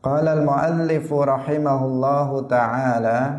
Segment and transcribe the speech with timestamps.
[0.00, 3.36] Qala al-muallif rahimahullahu taala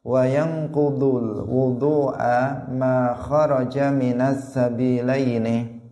[0.00, 5.84] wa yanqudul wudu'a ma kharaja minas sabilaini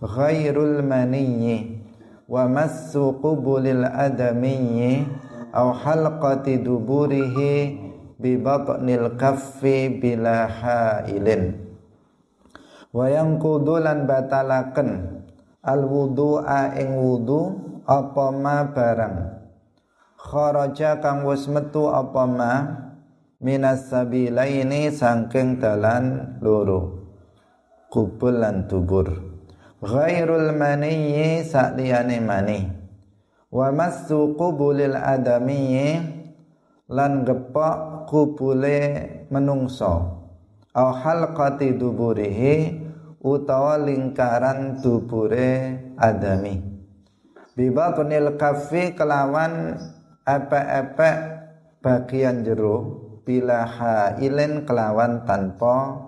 [0.00, 1.76] ghairul maniyyi
[2.24, 5.04] wa massu qubulil adamiyyi
[5.52, 7.84] aw halqati duburihi
[8.16, 11.68] bi batnil kaffi bila hailin.
[12.96, 15.20] Wa yanqudulan batalaken
[15.60, 19.16] al wudu'a ing wudu apa ma barang?
[20.20, 22.52] Kharaja kang wis metu apa ma?
[23.40, 27.08] Minas sabilaini saking dalan loro.
[27.88, 29.08] Kubul lan tubur
[29.80, 32.68] ghairul maniyyi sakliyane mani.
[33.48, 36.04] Wa massu qubulil adamiyyi
[36.92, 38.78] lan gepok kubule
[39.32, 40.20] menungso.
[40.76, 42.84] Au halqati duburihi
[43.24, 46.67] utawa lingkaran dubure adami
[47.58, 49.74] bibatunil kafi kelawan
[50.22, 51.10] epe-epe
[51.82, 55.98] bagian jero bila hailin kelawan tanpa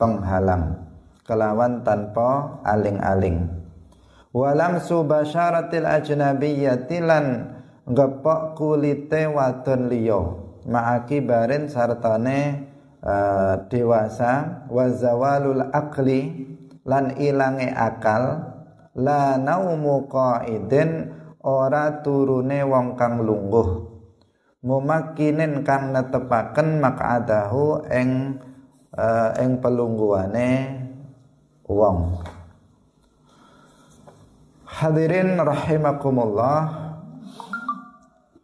[0.00, 0.88] penghalang
[1.28, 3.44] kelawan tanpa aling-aling.
[4.32, 7.52] Walam subasharatil ajnabiyyati lan
[7.84, 9.92] ngepok kulite wadon
[10.66, 12.66] ma'aki barin sartane
[13.04, 16.46] uh, dewasa wa zawalul akli
[16.86, 18.55] lan ilange akal
[18.96, 21.12] la naumu qaidin
[21.44, 23.94] ora turune wong kang lungguh.
[24.66, 28.40] Mumakinin kang netepaken makadahu ing
[28.96, 30.50] uh, ing pelungguane
[31.68, 32.24] wong.
[34.66, 36.84] Hadirin rahimakumullah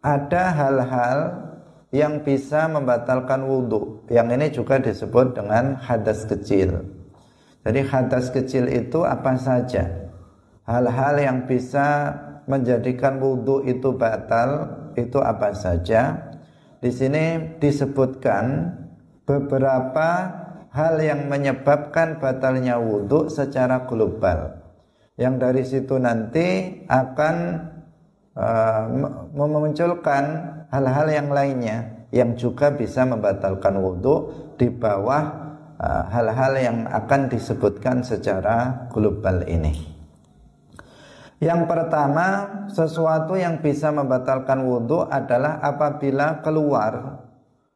[0.01, 1.19] Ada hal-hal
[1.93, 6.89] yang bisa membatalkan wudhu Yang ini juga disebut dengan hadas kecil.
[7.63, 10.02] Jadi hadas kecil itu apa saja
[10.67, 12.15] Hal-hal yang bisa
[12.47, 16.33] menjadikan wudhu itu batal Itu apa saja
[16.79, 18.75] Di sini disebutkan
[19.23, 20.09] beberapa
[20.73, 24.63] hal yang menyebabkan batalnya wudhu secara global
[25.21, 27.37] yang dari situ nanti akan
[28.33, 28.85] uh,
[29.37, 30.25] memunculkan
[30.73, 35.23] hal-hal yang lainnya yang juga bisa membatalkan wudhu di bawah
[35.77, 39.92] uh, hal-hal uh, yang akan disebutkan secara global ini.
[41.43, 42.27] Yang pertama,
[42.71, 47.19] sesuatu yang bisa membatalkan wudhu adalah apabila keluar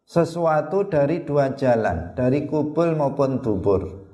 [0.06, 4.06] sesuatu dari dua jalan, dari kubul maupun dubur.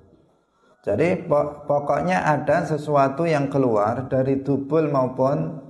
[0.80, 1.28] Jadi
[1.68, 5.60] pokoknya ada sesuatu yang keluar dari tubul maupun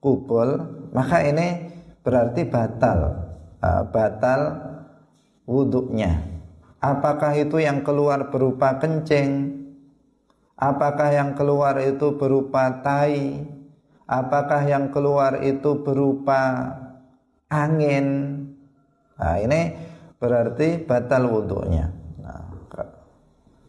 [0.00, 0.56] kubul,
[0.96, 3.20] maka ini berarti batal,
[3.60, 4.40] uh, batal
[5.44, 6.24] wuduknya.
[6.80, 9.60] Apakah itu yang keluar berupa kencing?
[10.56, 13.44] Apakah yang keluar itu berupa tai?
[14.08, 16.72] Apakah yang keluar itu berupa
[17.52, 18.06] angin?
[19.20, 19.76] Nah, ini
[20.16, 21.92] berarti batal wuduknya.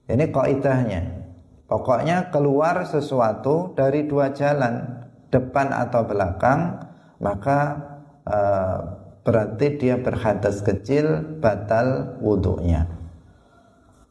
[0.08, 1.02] Ini kaidahnya.
[1.68, 6.80] Pokoknya keluar sesuatu dari dua jalan, depan atau belakang,
[7.20, 7.60] maka
[8.24, 8.80] uh,
[9.28, 12.97] berarti dia berhadas kecil, batal wudhunya.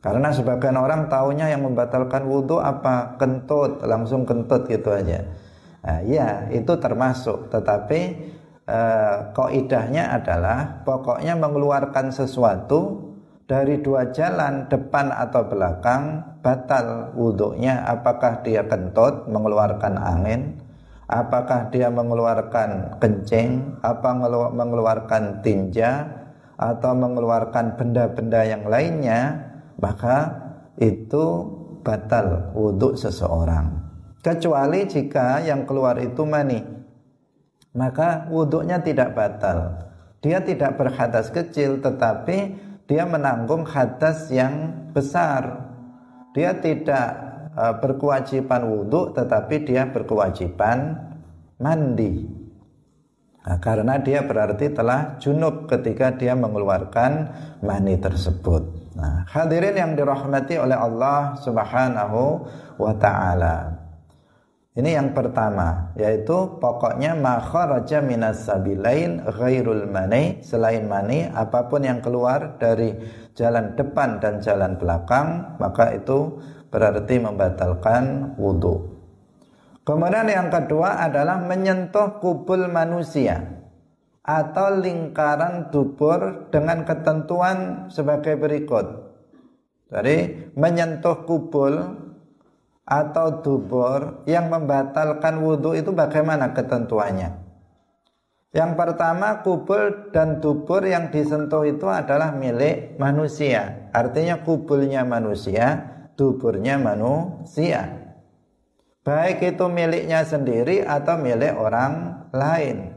[0.07, 3.19] Karena sebagian orang tahunya yang membatalkan wudhu apa?
[3.19, 5.27] Kentut, langsung kentut gitu aja.
[5.83, 8.01] Nah, ya itu termasuk, tetapi
[8.71, 13.03] uh, kaidahnya adalah pokoknya mengeluarkan sesuatu
[13.51, 20.63] dari dua jalan depan atau belakang batal wudhunya apakah dia kentut mengeluarkan angin?
[21.07, 23.79] Apakah dia mengeluarkan kencing?
[23.83, 24.11] Apa
[24.55, 26.07] mengeluarkan tinja?
[26.59, 29.46] Atau mengeluarkan benda-benda yang lainnya
[29.81, 30.33] maka
[30.77, 31.25] itu
[31.81, 33.73] batal wudhu seseorang
[34.21, 36.61] kecuali jika yang keluar itu mani
[37.77, 39.87] maka wudhunya tidak batal
[40.25, 45.67] dia tidak berhadas kecil tetapi dia menanggung hadas yang besar.
[46.33, 47.07] Dia tidak
[47.59, 50.95] uh, berkewajiban wudhu tetapi dia berkewajiban
[51.59, 52.31] mandi.
[53.47, 57.31] Nah, karena dia berarti telah junub ketika dia mengeluarkan
[57.63, 58.76] mani tersebut.
[58.97, 62.49] Nah, hadirin yang dirahmati oleh Allah Subhanahu
[62.81, 63.77] wa taala.
[64.77, 72.01] Ini yang pertama, yaitu pokoknya makharaja minas sabilain ghairul mani, selain mani, apa pun yang
[72.05, 72.93] keluar dari
[73.33, 78.97] jalan depan dan jalan belakang, maka itu berarti membatalkan wudhu.
[79.85, 83.66] Kemudian yang kedua adalah menyentuh kubul manusia
[84.27, 89.07] atau lingkaran dubur dengan ketentuan sebagai berikut.
[89.87, 91.79] Jadi menyentuh kubul
[92.83, 97.47] atau dubur yang membatalkan wudhu itu bagaimana ketentuannya?
[98.51, 103.93] Yang pertama kubul dan dubur yang disentuh itu adalah milik manusia.
[103.95, 105.87] Artinya kubulnya manusia,
[106.19, 108.11] duburnya manusia.
[109.07, 112.96] Baik itu miliknya sendiri atau milik orang lain.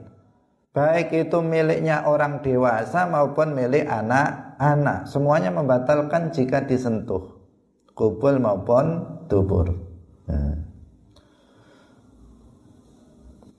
[0.79, 5.11] Baik itu miliknya orang dewasa maupun milik anak-anak.
[5.11, 7.35] Semuanya membatalkan jika disentuh.
[7.91, 9.75] Kubul maupun dubur.
[10.23, 10.63] Hmm.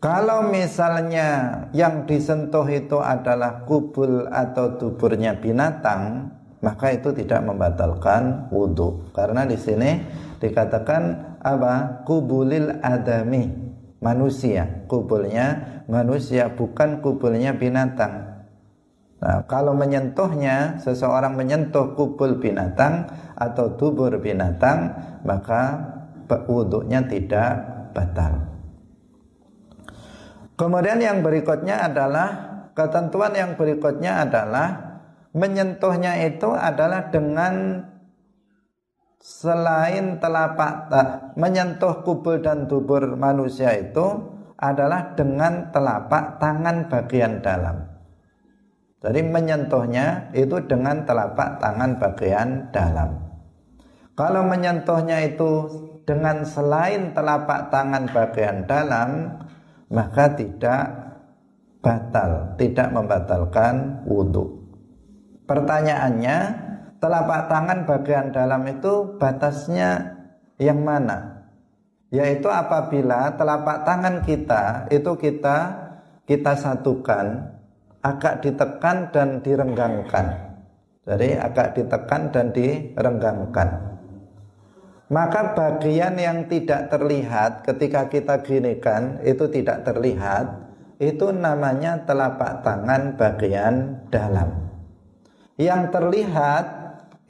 [0.01, 6.33] Kalau misalnya yang disentuh itu adalah kubul atau tuburnya binatang,
[6.65, 9.13] maka itu tidak membatalkan wudhu.
[9.13, 10.01] Karena di sini
[10.41, 12.01] dikatakan apa?
[12.09, 13.70] Kubulil adami,
[14.01, 14.85] manusia.
[14.89, 18.45] Kubulnya manusia, bukan kubulnya binatang.
[19.21, 23.05] Nah, kalau menyentuhnya, seseorang menyentuh kubul binatang
[23.37, 24.97] atau tubur binatang,
[25.29, 25.77] maka
[26.49, 27.53] wudhunya tidak
[27.93, 28.49] batal.
[30.57, 32.29] Kemudian yang berikutnya adalah
[32.73, 34.69] ketentuan yang berikutnya adalah
[35.37, 37.85] menyentuhnya itu adalah dengan
[39.21, 40.89] selain telapak
[41.37, 44.17] menyentuh kubul dan dubur manusia itu
[44.57, 47.85] adalah dengan telapak tangan bagian dalam.
[49.01, 53.17] Jadi menyentuhnya itu dengan telapak tangan bagian dalam.
[54.13, 55.69] Kalau menyentuhnya itu
[56.05, 59.41] dengan selain telapak tangan bagian dalam,
[59.89, 60.83] maka tidak
[61.81, 64.69] batal, tidak membatalkan wudhu.
[65.49, 66.37] Pertanyaannya,
[67.01, 70.21] telapak tangan bagian dalam itu batasnya
[70.61, 71.49] yang mana?
[72.13, 75.59] Yaitu apabila telapak tangan kita itu kita
[76.29, 77.57] kita satukan,
[78.05, 80.27] agak ditekan dan direnggangkan.
[81.03, 83.91] Jadi agak ditekan dan direnggangkan
[85.11, 90.71] maka bagian yang tidak terlihat ketika kita ginikan itu tidak terlihat
[91.03, 94.71] itu namanya telapak tangan bagian dalam
[95.59, 96.80] yang terlihat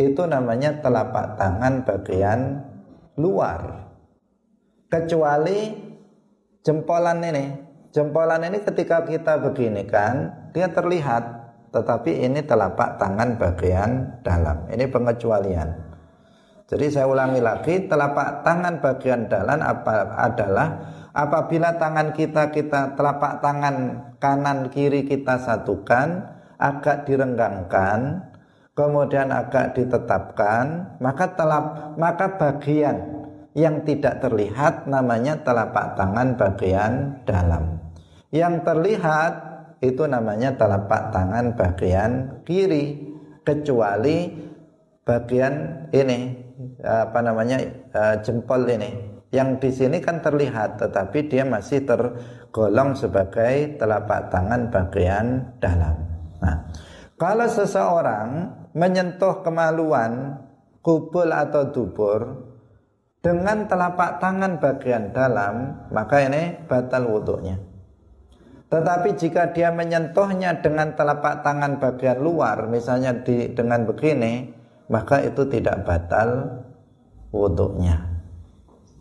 [0.01, 2.65] itu namanya telapak tangan bagian
[3.21, 3.93] luar.
[4.89, 5.77] Kecuali
[6.65, 7.69] jempolan ini.
[7.93, 11.39] Jempolan ini ketika kita beginikan dia terlihat.
[11.71, 14.67] Tetapi ini telapak tangan bagian dalam.
[14.75, 15.91] Ini pengecualian.
[16.67, 20.69] Jadi saya ulangi lagi, telapak tangan bagian dalam apa adalah
[21.11, 23.77] apabila tangan kita kita telapak tangan
[24.23, 26.31] kanan kiri kita satukan,
[26.63, 28.30] agak direnggangkan,
[28.81, 32.97] kemudian agak ditetapkan, maka telap maka bagian
[33.53, 37.77] yang tidak terlihat namanya telapak tangan bagian dalam.
[38.33, 39.33] Yang terlihat
[39.85, 43.13] itu namanya telapak tangan bagian kiri
[43.45, 44.33] kecuali
[45.05, 46.21] bagian ini
[46.85, 47.57] apa namanya
[47.97, 54.69] uh, jempol ini yang di sini kan terlihat tetapi dia masih tergolong sebagai telapak tangan
[54.69, 55.97] bagian dalam.
[56.43, 56.57] Nah,
[57.17, 60.39] kalau seseorang menyentuh kemaluan
[60.81, 62.51] kubul atau dubur
[63.21, 67.61] dengan telapak tangan bagian dalam, maka ini batal wudhunya.
[68.71, 74.49] Tetapi jika dia menyentuhnya dengan telapak tangan bagian luar, misalnya di dengan begini,
[74.89, 76.63] maka itu tidak batal
[77.35, 78.10] wudhunya.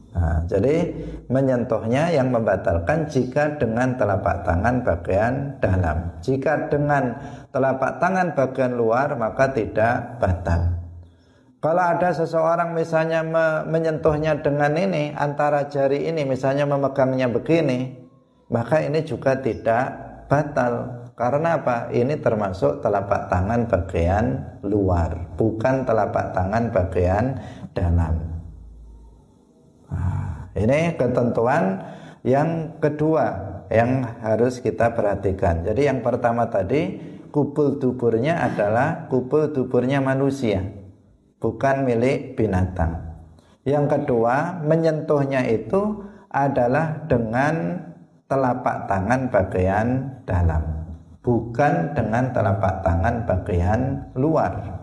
[0.10, 0.90] Nah, jadi
[1.30, 6.18] menyentuhnya yang membatalkan jika dengan telapak tangan bagian dalam.
[6.26, 7.14] Jika dengan
[7.54, 10.80] telapak tangan bagian luar maka tidak batal.
[11.60, 18.00] Kalau ada seseorang misalnya me menyentuhnya dengan ini antara jari ini misalnya memegangnya begini,
[18.48, 19.86] maka ini juga tidak
[20.32, 21.92] batal karena apa?
[21.92, 24.26] Ini termasuk telapak tangan bagian
[24.64, 27.36] luar, bukan telapak tangan bagian
[27.76, 28.29] dalam.
[29.90, 31.84] Nah, ini ketentuan
[32.26, 33.26] yang kedua
[33.70, 35.66] yang harus kita perhatikan.
[35.66, 36.98] Jadi yang pertama tadi
[37.30, 40.66] kubul tuburnya adalah kubul tuburnya manusia,
[41.38, 43.22] bukan milik binatang.
[43.68, 47.86] Yang kedua, menyentuhnya itu adalah dengan
[48.26, 49.88] telapak tangan bagian
[50.26, 50.80] dalam
[51.30, 53.82] bukan dengan telapak tangan bagian
[54.16, 54.79] luar.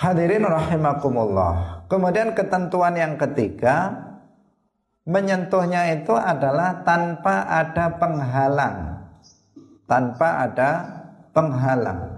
[0.00, 1.84] Hadirin rahimakumullah.
[1.84, 3.92] Kemudian ketentuan yang ketiga
[5.04, 9.04] menyentuhnya itu adalah tanpa ada penghalang.
[9.84, 10.70] Tanpa ada
[11.36, 12.16] penghalang.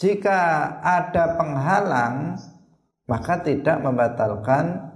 [0.00, 0.40] Jika
[0.80, 2.40] ada penghalang
[3.04, 4.88] maka tidak membatalkan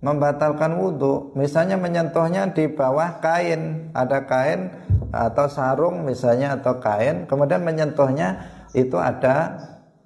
[0.00, 4.72] membatalkan wudhu misalnya menyentuhnya di bawah kain ada kain
[5.12, 9.60] atau sarung misalnya atau kain kemudian menyentuhnya itu ada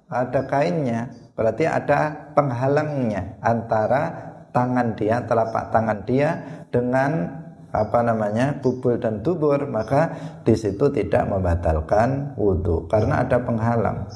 [0.07, 6.29] ada kainnya berarti ada penghalangnya antara tangan dia telapak tangan dia
[6.71, 9.67] dengan apa namanya bubul dan dubur.
[9.67, 14.07] Maka di situ tidak membatalkan wudhu karena ada penghalang.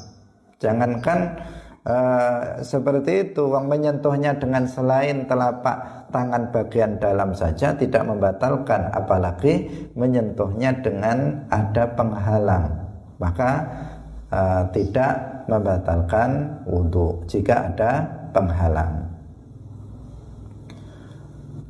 [0.58, 1.18] Jangankan
[1.86, 10.76] uh, seperti itu menyentuhnya dengan selain telapak tangan bagian dalam saja tidak membatalkan apalagi menyentuhnya
[10.82, 12.66] dengan ada penghalang.
[13.22, 13.50] Maka
[14.30, 17.92] uh, tidak membatalkan wudhu jika ada
[18.32, 19.12] penghalang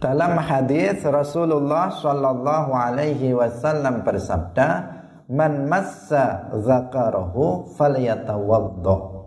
[0.03, 4.69] dalam hadis Rasulullah Shallallahu Alaihi Wasallam bersabda,
[5.31, 9.23] "Man massa zakarahu falyatawaddo."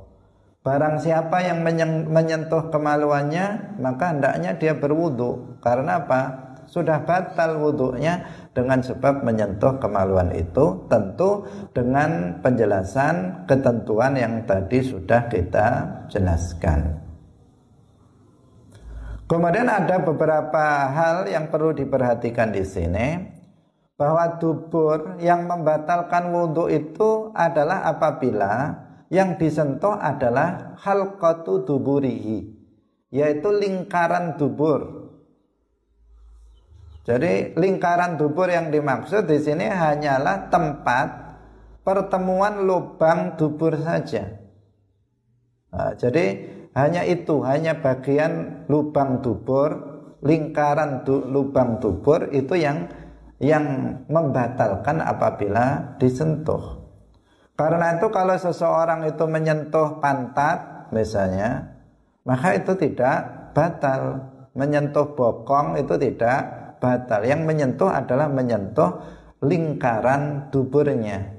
[0.59, 1.63] Barang siapa yang
[2.12, 5.62] menyentuh kemaluannya, maka hendaknya dia berwudu.
[5.63, 6.44] Karena apa?
[6.65, 15.29] Sudah batal wudhunya dengan sebab menyentuh kemaluan itu tentu dengan penjelasan ketentuan yang tadi sudah
[15.29, 15.67] kita
[16.10, 17.05] jelaskan.
[19.25, 23.07] Kemudian ada beberapa hal yang perlu diperhatikan di sini
[23.98, 32.55] bahwa dubur yang membatalkan wudhu itu adalah apabila yang disentuh adalah halqatu duburihi
[33.15, 35.04] yaitu lingkaran dubur.
[37.05, 41.07] Jadi lingkaran dubur yang dimaksud di sini hanyalah tempat
[41.85, 44.41] pertemuan lubang dubur saja.
[45.69, 46.25] Nah, jadi
[46.74, 49.69] hanya itu, hanya bagian lubang dubur,
[50.25, 52.89] lingkaran du, lubang dubur itu yang
[53.38, 53.63] yang
[54.09, 56.81] membatalkan apabila disentuh.
[57.53, 61.79] Karena itu kalau seseorang itu menyentuh pantat misalnya,
[62.25, 64.33] maka itu tidak batal.
[64.55, 67.25] Menyentuh bokong itu tidak batal.
[67.25, 69.01] Yang menyentuh adalah menyentuh
[69.41, 71.33] lingkaran duburnya.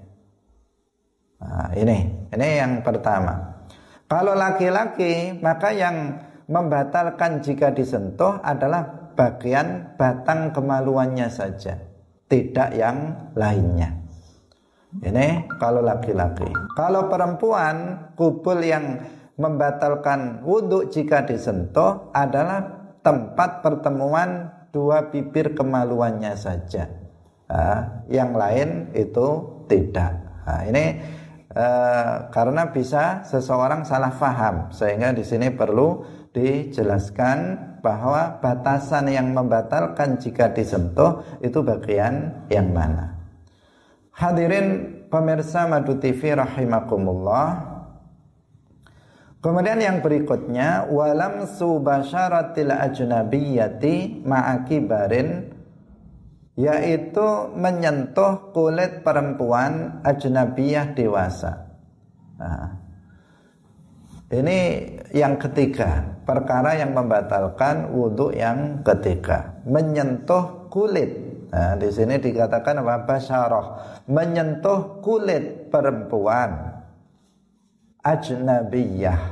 [1.38, 3.62] Nah, ini, ini yang pertama.
[4.10, 6.18] Kalau laki-laki maka yang
[6.50, 11.78] membatalkan jika disentuh adalah bagian batang kemaluannya saja,
[12.26, 14.02] tidak yang lainnya.
[14.96, 16.46] Ini kalau laki-laki.
[16.78, 19.02] Kalau perempuan kubul yang
[19.36, 22.64] membatalkan wudhu jika disentuh adalah
[23.04, 26.92] tempat pertemuan dua bibir kemaluannya saja.
[27.48, 30.12] Nah, yang lain itu tidak.
[30.44, 30.84] Nah, ini
[31.56, 36.04] Eh, karena bisa seseorang salah faham sehingga di sini perlu
[36.36, 43.16] dijelaskan bahwa batasan yang membatalkan jika disentuh itu bagian yang mana.
[44.12, 47.75] Hadirin pemirsa Madu TV rahimakumullah.
[49.44, 55.54] Kemudian yang berikutnya walam subasharatil ajnabiyyati ma'akibarin
[56.56, 61.68] yaitu menyentuh kulit perempuan ajnabiyah dewasa.
[62.40, 62.80] Nah,
[64.32, 64.58] ini
[65.12, 71.12] yang ketiga, perkara yang membatalkan wudhu yang ketiga, menyentuh kulit.
[71.52, 73.04] Nah, di sini dikatakan apa?
[73.04, 73.66] Basyarah,
[74.10, 76.75] menyentuh kulit perempuan
[78.06, 79.22] ajnabiyah.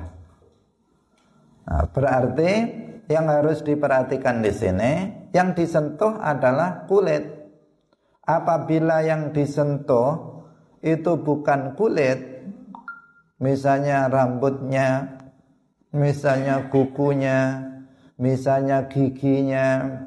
[1.64, 2.50] Nah, berarti
[3.06, 4.92] yang harus diperhatikan di sini
[5.30, 7.30] yang disentuh adalah kulit.
[8.24, 10.42] Apabila yang disentuh
[10.80, 12.18] itu bukan kulit,
[13.36, 15.20] misalnya rambutnya,
[15.92, 17.68] misalnya kukunya,
[18.16, 20.00] misalnya giginya,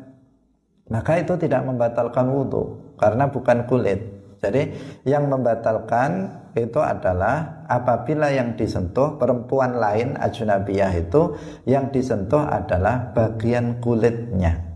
[0.89, 4.16] maka itu tidak membatalkan wudhu karena bukan kulit.
[4.38, 4.70] Jadi
[5.06, 13.82] yang membatalkan itu adalah apabila yang disentuh perempuan lain ajnabiyah itu yang disentuh adalah bagian
[13.82, 14.67] kulitnya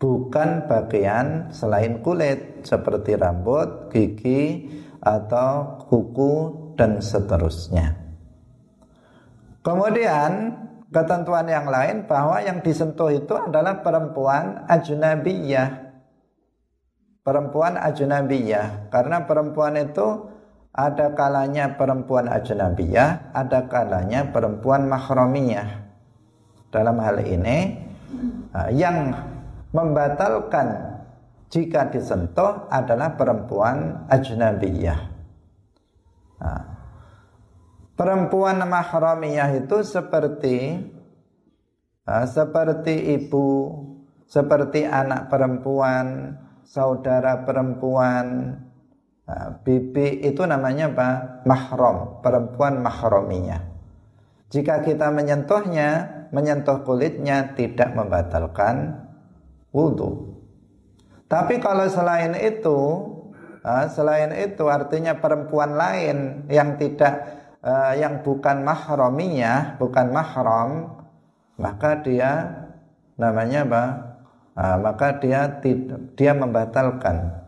[0.00, 4.66] bukan bagian selain kulit seperti rambut, gigi
[5.04, 6.34] atau kuku
[6.74, 8.00] dan seterusnya.
[9.60, 10.56] Kemudian
[10.88, 15.79] ketentuan yang lain bahwa yang disentuh itu adalah perempuan ajnabiyah.
[17.30, 20.26] Perempuan ajnabiyah karena perempuan itu
[20.74, 25.94] ada kalanya perempuan ajnabiyah, ada kalanya perempuan mahramiyah.
[26.74, 27.78] Dalam hal ini
[28.74, 29.14] yang
[29.70, 30.98] membatalkan
[31.54, 35.00] jika disentuh adalah perempuan ajnabiyah.
[36.42, 36.62] Nah,
[37.94, 40.82] perempuan mahramiyah itu seperti
[42.10, 43.46] uh, seperti ibu,
[44.26, 46.34] seperti anak perempuan,
[46.70, 48.54] saudara perempuan,
[49.66, 51.10] bibi itu namanya apa?
[51.42, 53.66] Mahram, perempuan mahramiyah.
[54.54, 59.02] Jika kita menyentuhnya, menyentuh kulitnya tidak membatalkan
[59.74, 60.38] wudhu.
[61.26, 62.78] Tapi kalau selain itu,
[63.90, 67.42] selain itu artinya perempuan lain yang tidak
[67.98, 70.70] yang bukan mahramiyah, bukan mahram,
[71.58, 72.30] maka dia
[73.18, 74.09] namanya apa?
[74.56, 75.60] Uh, maka dia
[76.14, 77.40] dia membatalkan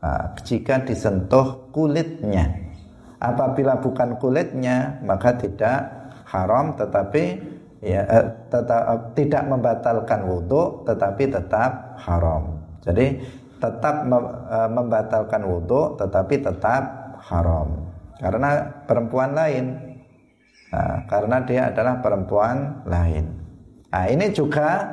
[0.00, 2.72] uh, jika disentuh kulitnya.
[3.20, 5.92] Apabila bukan kulitnya maka tidak
[6.24, 7.36] haram tetapi
[7.84, 12.60] ya uh, tetap uh, tidak membatalkan wudhu tetapi tetap haram.
[12.80, 13.20] Jadi
[13.60, 16.82] tetap uh, membatalkan wudhu tetapi tetap
[17.28, 19.90] haram karena perempuan lain.
[20.70, 23.26] Nah, karena dia adalah perempuan lain.
[23.90, 24.86] Nah, ini juga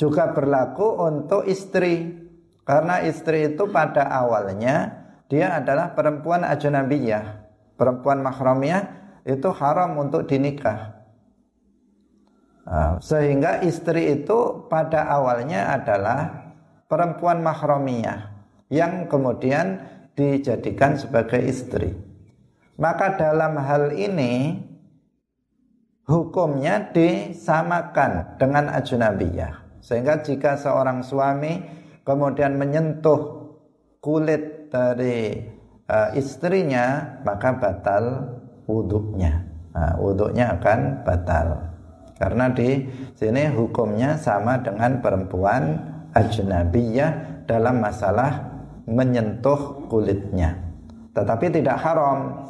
[0.00, 2.16] juga berlaku untuk istri.
[2.64, 7.44] Karena istri itu pada awalnya dia adalah perempuan ajnabiyah,
[7.76, 8.82] perempuan mahramiyah
[9.28, 10.96] itu haram untuk dinikah.
[12.64, 16.54] Nah, sehingga istri itu pada awalnya adalah
[16.86, 18.30] perempuan mahramiyah
[18.70, 19.82] yang kemudian
[20.14, 21.90] dijadikan sebagai istri.
[22.78, 24.62] Maka dalam hal ini
[26.06, 29.59] hukumnya disamakan dengan ajnabiyah.
[29.80, 31.60] Sehingga jika seorang suami
[32.04, 33.52] kemudian menyentuh
[34.00, 35.40] kulit dari
[35.88, 38.04] uh, istrinya, maka batal
[38.64, 39.44] wuduknya.
[39.74, 41.46] Nah, wuduknya akan batal.
[42.20, 42.84] Karena di
[43.16, 45.80] sini hukumnya sama dengan perempuan
[46.12, 48.52] ajnabiyah dalam masalah
[48.84, 50.60] menyentuh kulitnya.
[51.16, 52.46] Tetapi tidak haram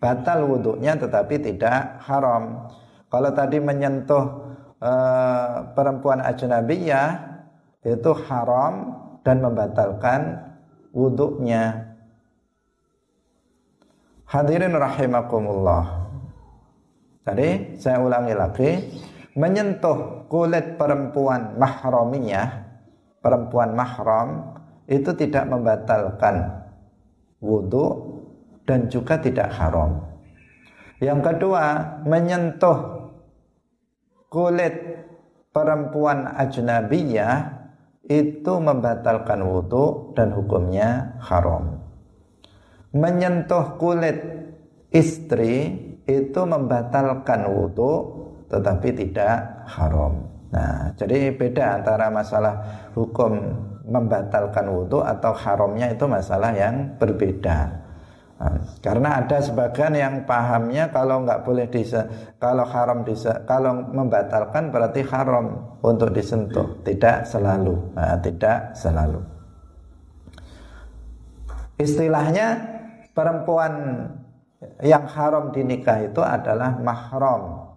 [0.00, 2.66] batal wudhunya tetapi tidak haram.
[3.12, 4.49] Kalau tadi menyentuh
[4.80, 7.08] uh, perempuan ajnabiyah
[7.84, 10.40] itu haram dan membatalkan
[10.92, 11.94] wudhunya.
[14.28, 16.08] Hadirin rahimakumullah.
[17.20, 18.70] Tadi saya ulangi lagi,
[19.36, 22.48] menyentuh kulit perempuan mahramiyah,
[23.20, 24.56] perempuan mahram
[24.88, 26.64] itu tidak membatalkan
[27.38, 27.86] wudhu
[28.64, 30.04] dan juga tidak haram.
[31.00, 31.64] Yang kedua,
[32.04, 32.99] menyentuh
[34.30, 34.74] kulit
[35.50, 37.60] perempuan ajnabiyah
[38.06, 41.82] itu membatalkan wudhu dan hukumnya haram.
[42.94, 44.18] Menyentuh kulit
[44.90, 47.92] istri itu membatalkan wudhu
[48.50, 50.26] tetapi tidak haram.
[50.50, 52.54] Nah, jadi beda antara masalah
[52.98, 53.38] hukum
[53.86, 57.89] membatalkan wudhu atau haramnya itu masalah yang berbeda.
[58.40, 62.08] Nah, karena ada sebagian yang pahamnya kalau nggak boleh dise,
[62.40, 69.20] kalau haram dise, kalau membatalkan berarti haram untuk disentuh, tidak selalu, nah, tidak selalu.
[71.76, 72.48] Istilahnya
[73.12, 73.72] perempuan
[74.80, 77.76] yang haram dinikah itu adalah mahram,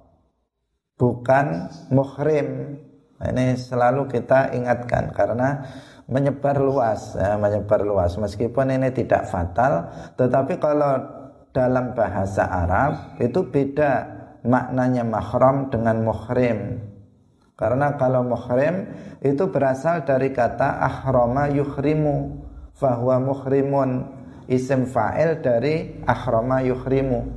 [0.95, 2.79] bukan muhrim.
[3.19, 5.67] Nah, ini selalu kita ingatkan karena
[6.13, 8.13] menyebar luas ya, menyebar luas.
[8.21, 11.01] Meskipun ini tidak fatal tetapi kalau
[11.49, 14.05] dalam bahasa Arab itu beda
[14.45, 16.85] maknanya mahram dengan muhrim.
[17.57, 18.93] Karena kalau muhrim
[19.25, 22.45] itu berasal dari kata ahrama yuhrimu
[22.77, 24.21] fahuwa muhrimun.
[24.43, 27.31] Isim fa'il dari ahrama yuhrimu.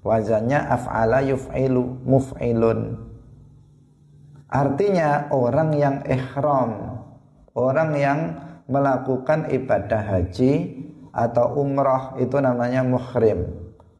[0.00, 2.96] Wazannya af'ala yuf'ilu muf'ilun.
[4.48, 6.95] Artinya orang yang ihram
[7.56, 8.20] orang yang
[8.68, 10.84] melakukan ibadah haji
[11.16, 13.48] atau umrah itu namanya muhrim.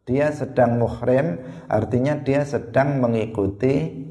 [0.06, 4.06] Dia sedang muhrim, artinya dia sedang mengikuti,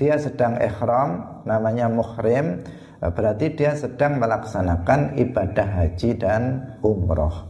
[0.00, 2.64] dia sedang ihram, namanya muhrim,
[3.02, 6.42] berarti dia sedang melaksanakan ibadah haji dan
[6.80, 7.44] umrah.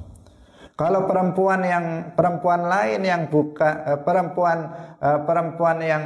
[0.79, 4.59] Kalau perempuan yang perempuan lain yang bukan eh, perempuan
[5.03, 6.05] eh, perempuan yang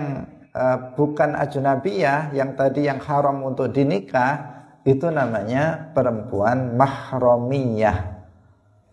[0.49, 7.99] eh, bukan ajnabiyah yang tadi yang haram untuk dinikah itu namanya perempuan mahramiyah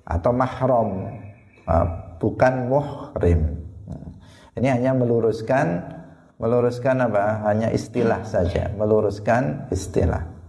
[0.06, 0.90] atau mahram
[1.66, 1.86] uh,
[2.22, 3.42] bukan muhrim.
[4.60, 5.98] Ini hanya meluruskan
[6.40, 7.48] meluruskan apa?
[7.52, 10.40] Hanya istilah saja, meluruskan istilah.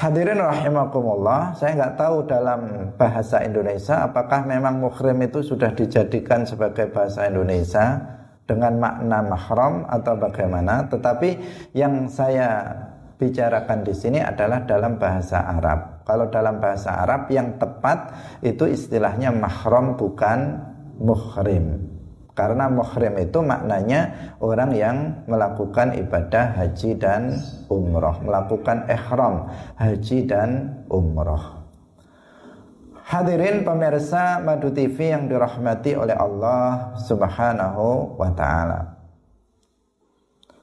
[0.00, 2.60] Hadirin rahimakumullah, saya nggak tahu dalam
[2.96, 8.00] bahasa Indonesia apakah memang muhrim itu sudah dijadikan sebagai bahasa Indonesia
[8.48, 11.36] dengan makna mahram atau bagaimana, tetapi
[11.76, 12.72] yang saya
[13.20, 16.08] bicarakan di sini adalah dalam bahasa Arab.
[16.08, 20.56] Kalau dalam bahasa Arab yang tepat itu istilahnya mahram bukan
[20.96, 21.84] muhrim.
[22.32, 24.96] Karena muhrim itu maknanya orang yang
[25.28, 27.36] melakukan ibadah haji dan
[27.68, 31.60] umroh, melakukan ihram haji dan umroh.
[33.04, 38.89] Hadirin pemirsa Madu TV yang dirahmati oleh Allah Subhanahu wa taala.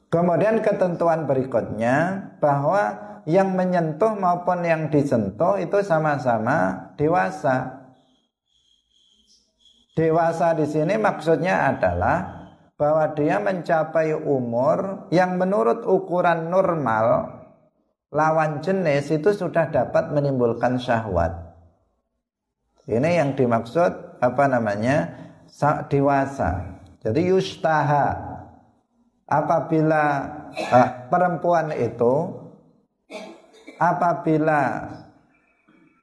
[0.08, 2.96] Kemudian ketentuan berikutnya bahwa
[3.28, 7.84] yang menyentuh maupun yang disentuh itu sama-sama dewasa.
[9.92, 12.38] Dewasa di sini maksudnya adalah
[12.80, 17.36] bahwa dia mencapai umur yang menurut ukuran normal
[18.08, 21.36] lawan jenis itu sudah dapat menimbulkan syahwat.
[22.88, 25.28] Ini yang dimaksud apa namanya?
[25.88, 26.76] dewasa.
[27.00, 28.27] Jadi yustaha
[29.28, 30.04] apabila
[30.72, 32.14] uh, perempuan itu
[33.76, 34.60] apabila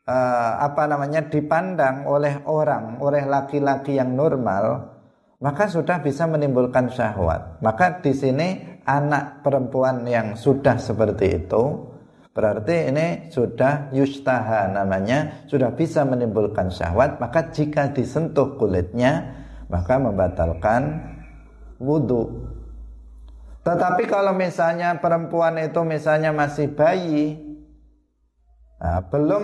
[0.06, 4.96] uh, apa namanya dipandang oleh orang oleh laki-laki yang normal
[5.36, 7.60] maka sudah bisa menimbulkan syahwat.
[7.60, 11.94] Maka di sini anak perempuan yang sudah seperti itu
[12.36, 19.32] berarti ini sudah yustaha namanya sudah bisa menimbulkan syahwat maka jika disentuh kulitnya
[19.72, 21.00] maka membatalkan
[21.80, 22.44] wudhu
[23.65, 27.34] tetapi kalau misalnya perempuan itu misalnya masih bayi
[28.78, 29.43] nah, belum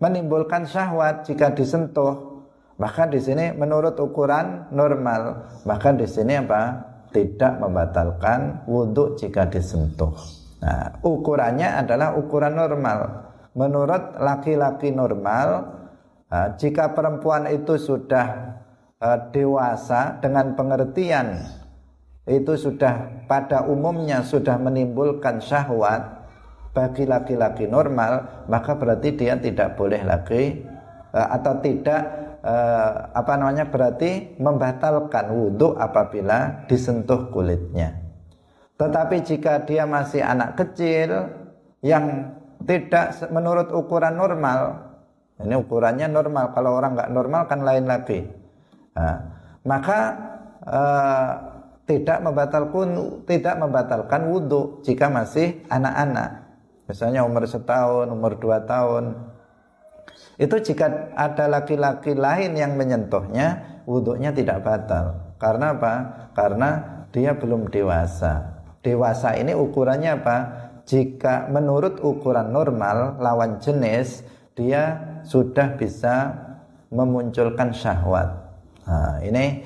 [0.00, 2.42] menimbulkan syahwat jika disentuh.
[2.80, 5.52] Maka di sini menurut ukuran normal.
[5.68, 6.88] Maka di sini apa?
[7.12, 10.16] Tidak membatalkan wudhu jika disentuh.
[10.64, 13.28] Nah, ukurannya adalah ukuran normal.
[13.52, 15.76] Menurut laki-laki normal,
[16.32, 18.56] uh, jika perempuan itu sudah
[18.96, 21.59] uh, dewasa dengan pengertian
[22.30, 26.22] itu sudah pada umumnya sudah menimbulkan syahwat
[26.70, 30.62] bagi laki-laki normal, maka berarti dia tidak boleh lagi
[31.10, 32.02] uh, atau tidak
[32.46, 37.98] uh, apa namanya berarti membatalkan wudhu apabila disentuh kulitnya.
[38.78, 41.26] Tetapi jika dia masih anak kecil
[41.82, 42.32] yang
[42.64, 44.88] tidak menurut ukuran normal,
[45.42, 46.54] ini ukurannya normal.
[46.56, 48.24] Kalau orang nggak normal kan lain lagi.
[48.96, 49.16] Nah,
[49.68, 50.00] maka
[50.64, 51.32] eh,
[51.90, 52.94] tidak membatalkan
[53.26, 56.46] tidak membatalkan wudhu jika masih anak-anak.
[56.86, 59.18] Misalnya umur setahun, umur dua tahun.
[60.38, 65.34] Itu jika ada laki-laki lain yang menyentuhnya, wudhunya tidak batal.
[65.42, 65.94] Karena apa?
[66.30, 66.70] Karena
[67.10, 68.62] dia belum dewasa.
[68.86, 70.36] Dewasa ini ukurannya apa?
[70.86, 74.22] Jika menurut ukuran normal lawan jenis
[74.54, 76.34] dia sudah bisa
[76.90, 78.30] memunculkan syahwat.
[78.86, 79.62] Nah, ini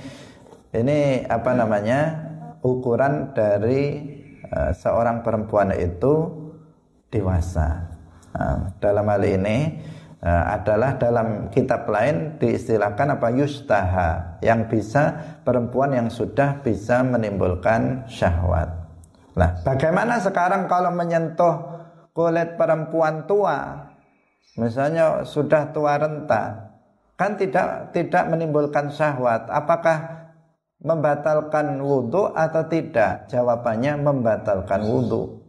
[0.75, 2.25] ini apa namanya?
[2.65, 4.01] ukuran dari
[4.49, 6.33] uh, seorang perempuan itu
[7.13, 7.93] dewasa.
[8.33, 9.79] Nah, dalam hal ini
[10.25, 18.09] uh, adalah dalam kitab lain diistilahkan apa yustaha yang bisa perempuan yang sudah bisa menimbulkan
[18.09, 18.73] syahwat.
[19.37, 21.85] Nah, bagaimana sekarang kalau menyentuh
[22.17, 23.93] kulit perempuan tua,
[24.57, 26.73] misalnya sudah tua renta,
[27.21, 29.53] kan tidak tidak menimbulkan syahwat.
[29.53, 30.24] Apakah
[30.85, 33.27] membatalkan wudhu atau tidak?
[33.33, 35.41] Jawabannya membatalkan wudhu.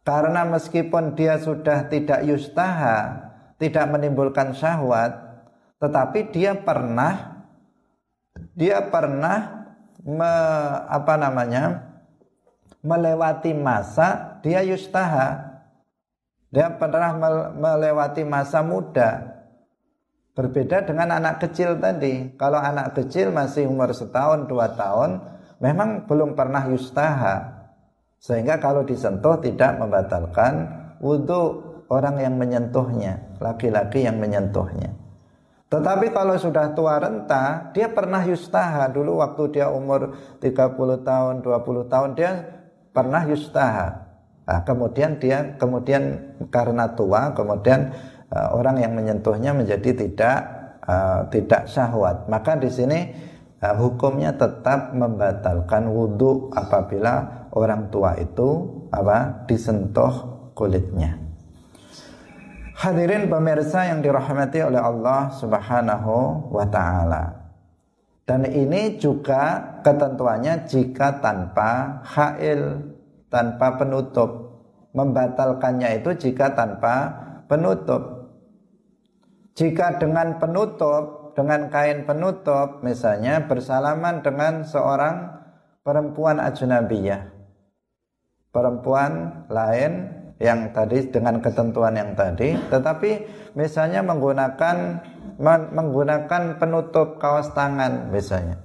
[0.00, 5.12] Karena meskipun dia sudah tidak yustaha, tidak menimbulkan syahwat,
[5.78, 7.44] tetapi dia pernah
[8.56, 9.68] dia pernah
[10.00, 10.32] me,
[10.88, 11.90] apa namanya?
[12.80, 15.60] melewati masa dia yustaha
[16.48, 17.12] dia pernah
[17.52, 19.39] melewati masa muda
[20.40, 22.32] berbeda dengan anak kecil tadi.
[22.40, 25.20] Kalau anak kecil masih umur setahun dua tahun
[25.60, 27.60] memang belum pernah yustaha.
[28.16, 30.64] Sehingga kalau disentuh tidak membatalkan
[31.04, 31.60] wudhu
[31.92, 34.96] orang yang menyentuhnya laki-laki yang menyentuhnya.
[35.70, 38.90] Tetapi kalau sudah tua renta, dia pernah yustaha.
[38.90, 42.30] Dulu waktu dia umur 30 tahun, 20 tahun dia
[42.90, 43.88] pernah yustaha.
[44.50, 47.94] Nah, kemudian dia kemudian karena tua, kemudian
[48.30, 50.38] uh, orang yang menyentuhnya menjadi tidak
[50.86, 52.26] uh, tidak syahwat.
[52.30, 52.98] Maka di sini
[53.60, 60.12] uh, hukumnya tetap membatalkan wudhu apabila orang tua itu apa disentuh
[60.54, 61.18] kulitnya.
[62.80, 67.40] Hadirin pemirsa yang dirahmati oleh Allah Subhanahu wa taala.
[68.24, 72.78] Dan ini juga ketentuannya jika tanpa hail,
[73.28, 74.62] tanpa penutup.
[74.96, 77.10] Membatalkannya itu jika tanpa
[77.50, 78.19] penutup.
[79.60, 85.36] Jika dengan penutup, dengan kain penutup, misalnya bersalaman dengan seorang
[85.84, 87.28] perempuan ajnabiyah.
[88.56, 95.04] Perempuan lain yang tadi dengan ketentuan yang tadi, tetapi misalnya menggunakan
[95.76, 98.56] menggunakan penutup kaos tangan misalnya.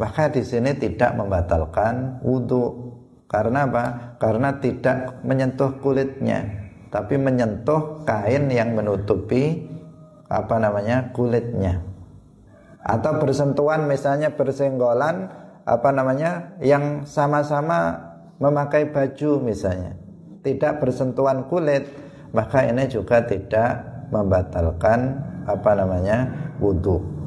[0.00, 2.96] Maka di sini tidak membatalkan wudhu.
[3.28, 4.16] Karena apa?
[4.16, 9.76] Karena tidak menyentuh kulitnya, tapi menyentuh kain yang menutupi
[10.28, 11.80] apa namanya kulitnya.
[12.84, 15.28] Atau bersentuhan misalnya bersenggolan
[15.68, 18.08] apa namanya yang sama-sama
[18.40, 19.98] memakai baju misalnya,
[20.40, 21.90] tidak bersentuhan kulit,
[22.32, 27.18] maka ini juga tidak membatalkan apa namanya wudhu.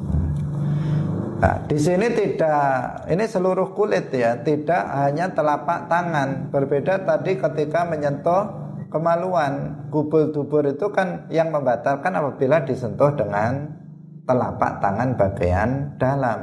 [1.42, 6.54] Nah, di sini tidak, ini seluruh kulit ya, tidak hanya telapak tangan.
[6.54, 8.61] Berbeda tadi ketika menyentuh
[8.92, 9.88] kemaluan.
[9.88, 13.72] Kubul dubur itu kan yang membatalkan apabila disentuh dengan
[14.28, 16.40] telapak tangan bagian dalam.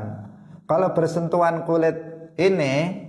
[0.66, 1.98] Kalau bersentuhan kulit
[2.36, 3.06] ini,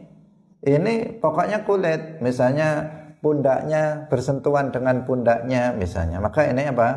[0.64, 2.88] ini pokoknya kulit, misalnya
[3.20, 6.88] pundaknya bersentuhan dengan pundaknya misalnya, maka ini apa?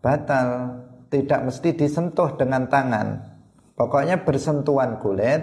[0.00, 0.48] Batal.
[1.06, 3.22] Tidak mesti disentuh dengan tangan.
[3.78, 5.38] Pokoknya bersentuhan kulit,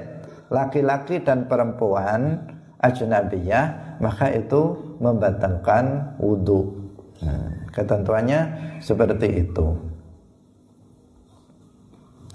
[0.51, 2.51] laki-laki dan perempuan
[2.83, 6.91] ajnabiyah, maka itu membatalkan wudhu.
[7.23, 8.39] Hmm, ketentuannya
[8.83, 9.67] seperti itu.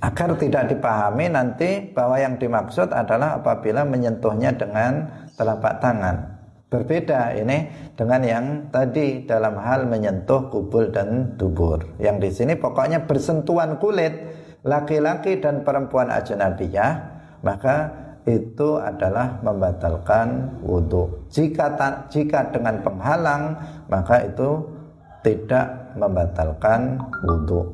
[0.01, 6.39] Agar tidak dipahami nanti bahwa yang dimaksud adalah apabila menyentuhnya dengan telapak tangan.
[6.69, 7.67] Berbeda ini
[7.99, 11.83] dengan yang tadi dalam hal menyentuh kubul dan dubur.
[11.99, 14.15] Yang di sini pokoknya bersentuhan kulit
[14.63, 16.93] laki-laki dan perempuan ajnabiyah,
[17.43, 21.25] maka itu adalah membatalkan wudhu.
[21.33, 21.73] Jika
[22.12, 23.57] jika dengan penghalang,
[23.88, 24.69] maka itu
[25.25, 27.73] tidak membatalkan wudhu.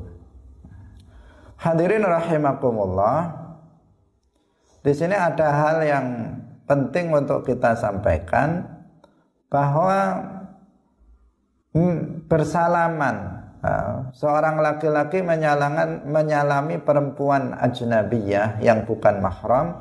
[1.59, 3.43] Hadirin rahimakumullah.
[4.79, 6.07] Di sini ada hal yang
[6.69, 8.63] penting untuk kita sampaikan
[9.49, 10.23] bahwa
[11.73, 13.45] hmm, bersalaman
[14.13, 15.25] seorang laki-laki
[16.05, 19.73] menyalami perempuan ajnabiyah yang bukan mahram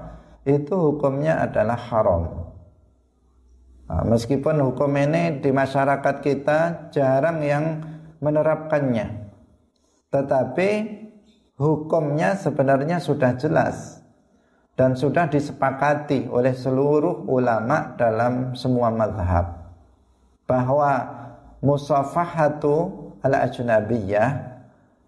[0.44, 2.22] itu hukumnya adalah haram.
[3.85, 7.85] Nah, meskipun hukum ini di masyarakat kita jarang yang
[8.20, 9.28] menerapkannya,
[10.09, 10.70] tetapi
[11.61, 14.00] hukumnya sebenarnya sudah jelas
[14.74, 19.64] dan sudah disepakati oleh seluruh ulama dalam semua madhab
[20.44, 20.92] bahwa
[21.61, 24.61] musafahatu al ajnabiyah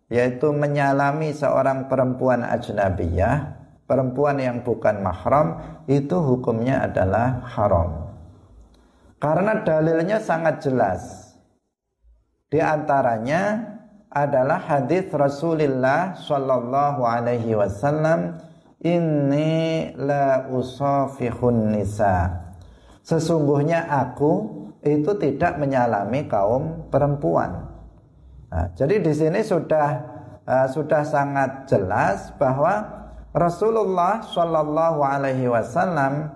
[0.07, 8.11] yaitu menyalami seorang perempuan ajnabiyah perempuan yang bukan mahram itu hukumnya adalah haram.
[9.17, 11.33] Karena dalilnya sangat jelas.
[12.47, 13.75] Di antaranya
[14.13, 18.39] adalah hadis Rasulullah sallallahu alaihi wasallam
[18.83, 22.45] inni la usafihun nisa.
[23.03, 27.67] Sesungguhnya aku itu tidak menyalami kaum perempuan.
[28.47, 29.89] Nah, jadi di sini sudah
[30.47, 32.96] uh, sudah sangat jelas bahwa
[33.37, 36.33] Rasulullah Shallallahu Alaihi Wasallam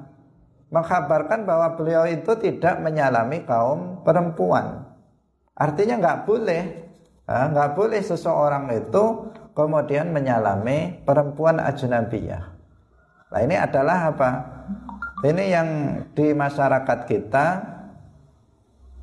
[0.69, 4.85] mengkabarkan bahwa beliau itu tidak menyalami kaum perempuan.
[5.57, 6.63] Artinya nggak boleh,
[7.25, 12.45] nggak boleh seseorang itu kemudian menyalami perempuan ajnabiyah.
[13.33, 14.31] Nah ini adalah apa?
[15.25, 15.69] Ini yang
[16.13, 17.47] di masyarakat kita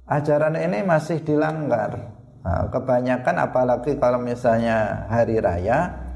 [0.06, 2.14] ajaran ini masih dilanggar.
[2.42, 6.07] Nah, kebanyakan apalagi kalau misalnya hari raya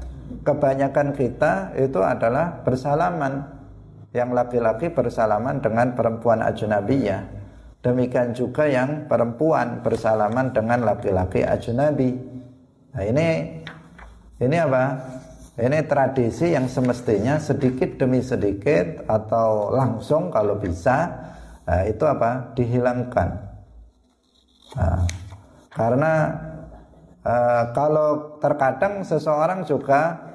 [0.42, 3.62] kebanyakan kita itu adalah bersalaman.
[4.12, 7.24] Yang laki-laki bersalaman dengan perempuan ajnabiyah.
[7.80, 12.14] Demikian juga yang perempuan bersalaman dengan laki-laki ajnabi.
[12.92, 13.28] Nah ini
[14.36, 14.84] ini apa?
[15.56, 21.08] Ini tradisi yang semestinya sedikit demi sedikit atau langsung kalau bisa
[21.64, 22.52] nah, itu apa?
[22.52, 23.28] Dihilangkan.
[24.76, 25.04] Nah,
[25.72, 26.12] karena
[27.22, 30.32] Uh, kalau terkadang seseorang juga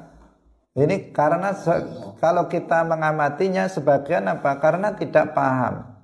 [0.77, 1.73] ini karena se,
[2.21, 4.61] kalau kita mengamatinya sebagian apa?
[4.61, 5.97] Karena tidak paham.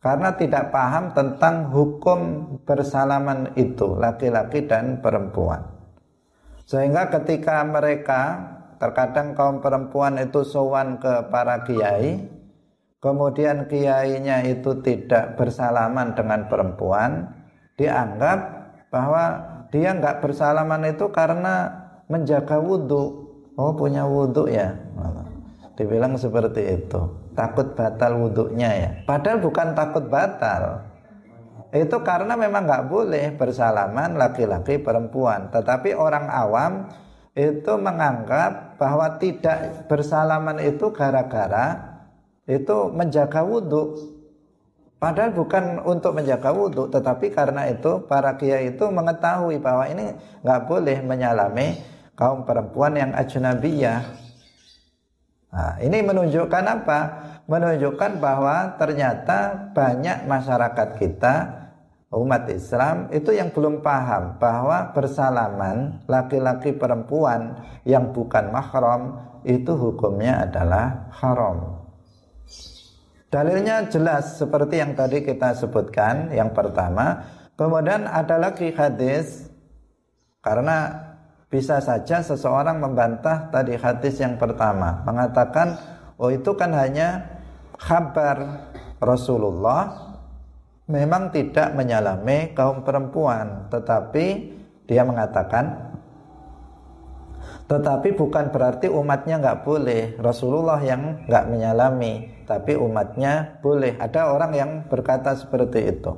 [0.00, 2.20] Karena tidak paham tentang hukum
[2.64, 5.60] bersalaman itu laki-laki dan perempuan.
[6.64, 8.48] Sehingga ketika mereka
[8.80, 12.32] terkadang kaum perempuan itu sowan ke para kiai,
[13.04, 17.28] kemudian kiainya itu tidak bersalaman dengan perempuan,
[17.76, 18.55] dianggap
[18.90, 19.42] bahwa
[19.74, 23.28] dia nggak bersalaman itu karena menjaga wudhu.
[23.56, 24.76] Oh punya wudhu ya.
[25.76, 27.00] Dibilang seperti itu.
[27.36, 28.90] Takut batal wudhunya ya.
[29.04, 30.86] Padahal bukan takut batal.
[31.74, 35.52] Itu karena memang nggak boleh bersalaman laki-laki perempuan.
[35.52, 36.88] Tetapi orang awam
[37.36, 42.00] itu menganggap bahwa tidak bersalaman itu gara-gara
[42.48, 44.15] itu menjaga wudhu
[45.06, 50.66] Padahal bukan untuk menjaga wudhu, tetapi karena itu para kiai itu mengetahui bahwa ini nggak
[50.66, 51.78] boleh menyalami
[52.18, 54.02] kaum perempuan yang ajnabiyah.
[55.54, 57.00] Nah, ini menunjukkan apa?
[57.46, 61.34] Menunjukkan bahwa ternyata banyak masyarakat kita
[62.10, 70.50] umat Islam itu yang belum paham bahwa bersalaman laki-laki perempuan yang bukan mahram itu hukumnya
[70.50, 71.75] adalah haram.
[73.26, 76.30] Dalilnya jelas seperti yang tadi kita sebutkan.
[76.30, 77.26] Yang pertama.
[77.58, 79.50] Kemudian ada lagi hadis.
[80.44, 81.06] Karena
[81.50, 85.02] bisa saja seseorang membantah tadi hadis yang pertama.
[85.02, 85.74] Mengatakan
[86.18, 87.26] oh itu kan hanya
[87.78, 88.70] kabar
[89.02, 90.14] Rasulullah.
[90.86, 94.54] Memang tidak menyalami kaum perempuan, tetapi
[94.86, 95.95] dia mengatakan
[97.66, 100.14] tetapi bukan berarti umatnya nggak boleh.
[100.22, 103.98] Rasulullah yang nggak menyalami, tapi umatnya boleh.
[103.98, 106.14] Ada orang yang berkata seperti itu.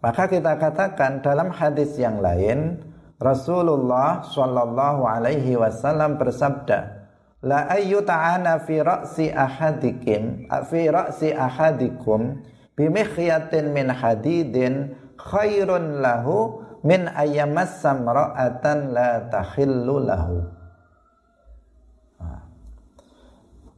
[0.00, 2.78] Maka kita katakan dalam hadis yang lain,
[3.18, 7.02] Rasulullah Shallallahu Alaihi Wasallam bersabda,
[7.42, 12.44] La ayu ta'ana fi ra'si ahadikum fi ra'si ahadikum
[12.76, 20.38] bimikhyatin min hadidin khairun lahu min ayamas samra'atan la tahillu lahu.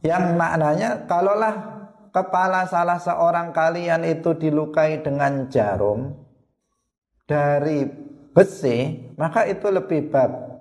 [0.03, 1.55] Yang maknanya kalaulah
[2.11, 6.11] kepala salah seorang kalian itu dilukai dengan jarum
[7.23, 7.87] dari
[8.35, 10.11] besi, maka itu lebih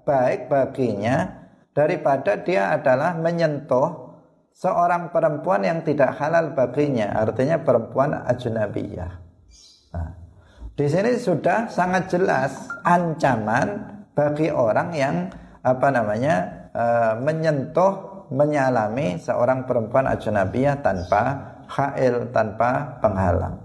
[0.07, 1.43] baik baginya
[1.75, 4.15] daripada dia adalah menyentuh
[4.55, 9.32] seorang perempuan yang tidak halal baginya, artinya perempuan ajnabiyah.
[10.73, 15.17] Di sini sudah sangat jelas ancaman bagi orang yang
[15.61, 16.37] apa namanya
[16.73, 16.85] e,
[17.21, 21.23] menyentuh menyalami seorang perempuan ajnabiyah tanpa
[21.69, 23.61] hail tanpa penghalang.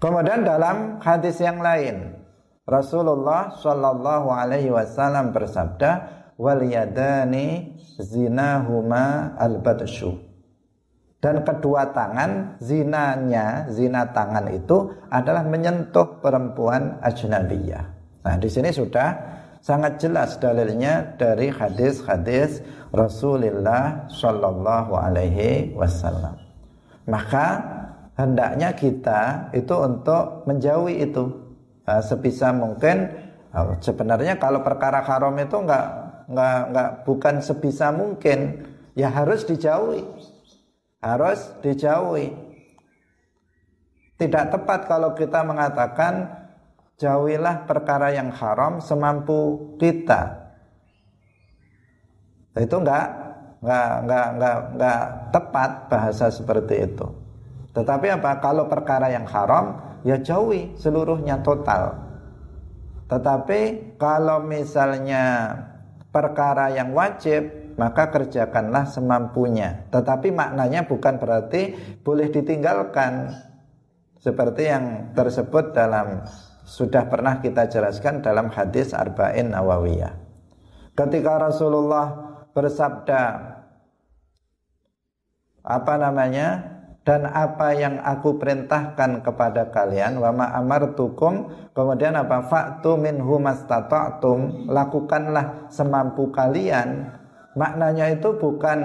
[0.00, 2.16] Kemudian dalam hadis yang lain
[2.64, 5.90] Rasulullah Shallallahu Alaihi Wasallam bersabda
[6.40, 10.31] wal yadani zinahuma al badshu
[11.22, 17.86] dan kedua tangan zinanya zina tangan itu adalah menyentuh perempuan ajnabiyah.
[18.26, 19.14] Nah, di sini sudah
[19.62, 22.58] sangat jelas dalilnya dari hadis-hadis
[22.90, 26.34] Rasulullah Shallallahu alaihi wasallam.
[27.06, 27.46] Maka
[28.18, 31.38] hendaknya kita itu untuk menjauhi itu
[31.86, 33.06] nah, sebisa mungkin
[33.54, 35.86] oh, sebenarnya kalau perkara haram itu enggak
[36.26, 38.66] enggak enggak bukan sebisa mungkin
[38.98, 40.02] ya harus dijauhi
[41.02, 42.30] harus dijauhi.
[44.16, 46.30] Tidak tepat kalau kita mengatakan
[47.02, 50.54] jauhilah perkara yang haram semampu kita.
[52.54, 53.06] Itu enggak
[53.58, 55.00] enggak enggak enggak enggak
[55.34, 57.06] tepat bahasa seperti itu.
[57.74, 58.38] Tetapi apa?
[58.38, 61.98] Kalau perkara yang haram ya jauhi seluruhnya total.
[63.10, 63.60] Tetapi
[63.98, 65.56] kalau misalnya
[66.14, 69.88] perkara yang wajib maka kerjakanlah semampunya.
[69.92, 73.32] Tetapi maknanya bukan berarti boleh ditinggalkan
[74.22, 76.22] seperti yang tersebut dalam
[76.62, 80.14] sudah pernah kita jelaskan dalam hadis Arba'in Nawawiyah.
[80.94, 83.22] Ketika Rasulullah bersabda
[85.62, 86.72] apa namanya?
[87.02, 94.70] dan apa yang aku perintahkan kepada kalian wa ma amartukum kemudian apa fa'tu minhu mastata'tum
[94.70, 97.10] lakukanlah semampu kalian
[97.52, 98.78] Maknanya itu bukan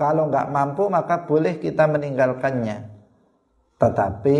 [0.00, 2.88] kalau nggak mampu maka boleh kita meninggalkannya.
[3.76, 4.38] Tetapi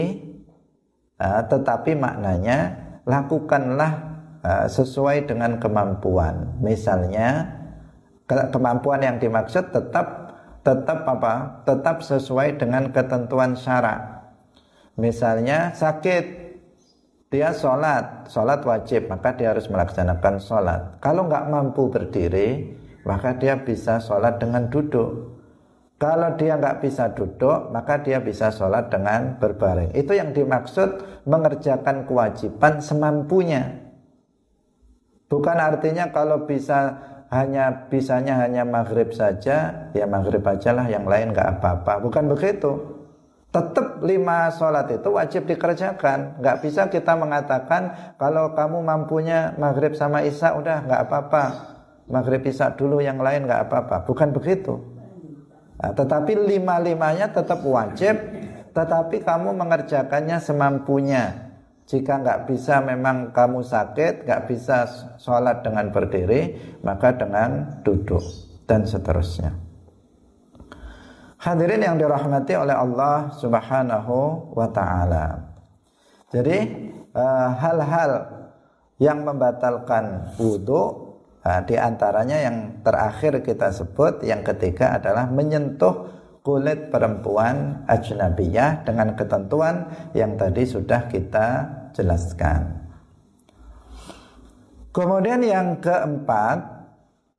[1.21, 2.59] uh, tetapi maknanya
[3.05, 3.93] lakukanlah
[4.41, 6.57] uh, sesuai dengan kemampuan.
[6.61, 7.53] Misalnya
[8.25, 10.33] ke kemampuan yang dimaksud tetap
[10.65, 11.63] tetap apa?
[11.69, 14.17] Tetap sesuai dengan ketentuan syarak.
[14.97, 16.49] Misalnya sakit
[17.29, 20.81] dia sholat, sholat wajib maka dia harus melaksanakan sholat.
[21.05, 22.73] Kalau nggak mampu berdiri,
[23.07, 25.39] maka dia bisa sholat dengan duduk.
[25.97, 29.97] Kalau dia nggak bisa duduk, maka dia bisa sholat dengan berbaring.
[29.97, 33.81] Itu yang dimaksud mengerjakan kewajiban semampunya.
[35.33, 37.01] Bukan artinya kalau bisa
[37.33, 42.05] hanya bisanya hanya maghrib saja, ya maghrib aja lah, yang lain nggak apa-apa.
[42.05, 42.93] Bukan begitu.
[43.49, 46.45] Tetap lima sholat itu wajib dikerjakan.
[46.45, 51.76] Nggak bisa kita mengatakan kalau kamu mampunya maghrib sama isya udah nggak apa-apa
[52.07, 54.07] maghrib isya dulu yang lain nggak apa-apa.
[54.07, 54.79] Bukan begitu.
[55.77, 58.17] Nah, tetapi lima-limanya tetap wajib
[58.77, 61.49] tetapi kamu mengerjakannya semampunya.
[61.87, 64.91] Jika nggak bisa memang kamu sakit nggak bisa
[65.23, 68.21] sholat dengan berdiri maka dengan duduk
[68.67, 69.55] dan seterusnya.
[71.39, 75.47] Hadirin yang dirahmati oleh Allah subhanahu wa ta'ala.
[76.35, 76.59] Jadi
[77.15, 78.23] eh, hal-hal uh,
[78.99, 81.06] yang membatalkan wudhu
[81.47, 86.11] Nah, di antaranya yang terakhir kita sebut yang ketiga adalah menyentuh
[86.43, 91.47] kulit perempuan ajnabiyah dengan ketentuan yang tadi sudah kita
[91.95, 92.91] jelaskan.
[94.91, 96.67] Kemudian yang keempat,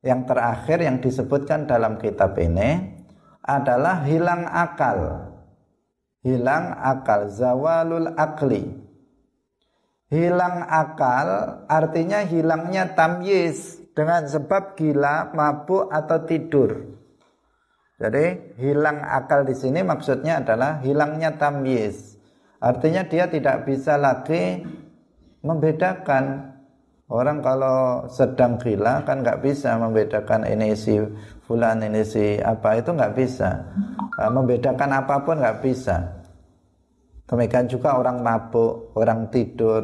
[0.00, 2.96] yang terakhir yang disebutkan dalam kitab ini
[3.44, 5.28] adalah hilang akal.
[6.24, 8.72] Hilang akal, zawalul akli.
[10.08, 16.70] Hilang akal artinya hilangnya tamyiz, dengan sebab gila, mabuk atau tidur.
[17.98, 22.14] Jadi hilang akal di sini maksudnya adalah hilangnya tamyiz.
[22.62, 24.62] Artinya dia tidak bisa lagi
[25.42, 26.54] membedakan
[27.10, 30.94] orang kalau sedang gila kan nggak bisa membedakan ini si
[31.42, 33.66] fulan ini si apa itu nggak bisa
[34.30, 36.22] membedakan apa pun nggak bisa.
[37.26, 39.82] Demikian juga orang mabuk, orang tidur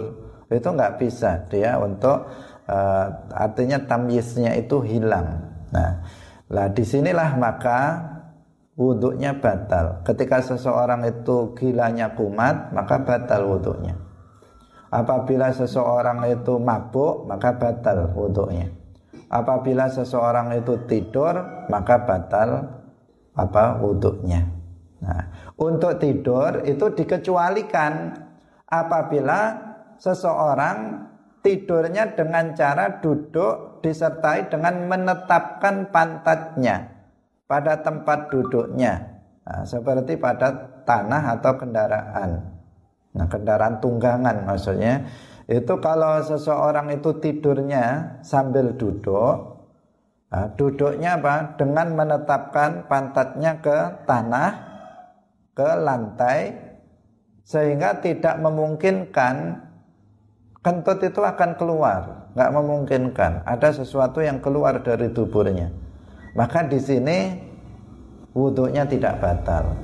[0.55, 2.31] itu nggak bisa dia untuk
[2.69, 5.55] uh, artinya tamyiznya itu hilang.
[5.73, 6.05] Nah,
[6.49, 7.81] lah di sinilah maka
[8.75, 10.03] wudhunya batal.
[10.03, 13.95] Ketika seseorang itu gilanya kumat, maka batal wudhunya.
[14.95, 18.71] Apabila seseorang itu mabuk, maka batal wudhunya.
[19.27, 22.71] Apabila seseorang itu tidur, maka batal
[23.35, 24.47] apa wudhunya.
[25.03, 25.23] Nah,
[25.59, 28.15] untuk tidur itu dikecualikan
[28.71, 29.41] apabila
[29.99, 31.11] seseorang
[31.45, 36.89] tidurnya dengan cara duduk disertai dengan menetapkan pantatnya
[37.45, 39.21] pada tempat duduknya.
[39.45, 42.31] Nah, seperti pada tanah atau kendaraan.
[43.15, 45.05] Nah kendaraan tunggangan maksudnya.
[45.45, 49.61] Itu kalau seseorang itu tidurnya sambil duduk
[50.33, 51.61] nah, duduknya apa?
[51.61, 54.51] Dengan menetapkan pantatnya ke tanah
[55.53, 56.57] ke lantai
[57.45, 59.64] sehingga tidak memungkinkan
[60.65, 63.45] kentut itu akan keluar, nggak memungkinkan.
[63.45, 65.69] Ada sesuatu yang keluar dari tuburnya.
[66.33, 67.37] Maka di sini
[68.33, 69.77] wudhunya tidak batal.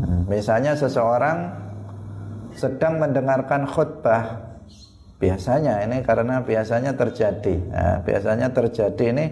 [0.00, 1.52] Hmm, misalnya seseorang
[2.56, 4.56] sedang mendengarkan khutbah,
[5.20, 7.54] biasanya ini karena biasanya terjadi.
[7.70, 9.24] Nah, biasanya terjadi ini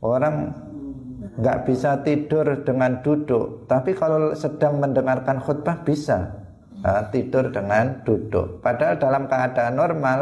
[0.00, 0.54] orang
[1.36, 6.45] nggak bisa tidur dengan duduk, tapi kalau sedang mendengarkan khutbah bisa
[7.10, 8.60] tidur dengan duduk.
[8.62, 10.20] Padahal dalam keadaan normal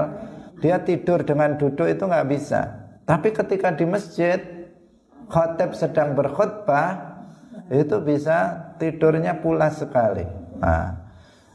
[0.62, 2.88] dia tidur dengan duduk itu nggak bisa.
[3.04, 4.40] Tapi ketika di masjid
[5.28, 7.16] khotib sedang berkhutbah
[7.68, 10.24] itu bisa tidurnya pulas sekali.
[10.60, 11.04] Nah,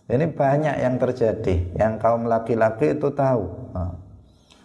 [0.10, 1.74] ini banyak yang terjadi.
[1.78, 3.74] Yang kaum laki-laki itu tahu.
[3.74, 3.94] Nah,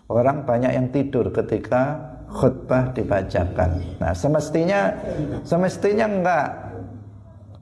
[0.09, 2.01] orang banyak yang tidur ketika
[2.33, 4.01] khutbah dibacakan.
[4.01, 4.93] Nah, semestinya
[5.45, 6.49] semestinya enggak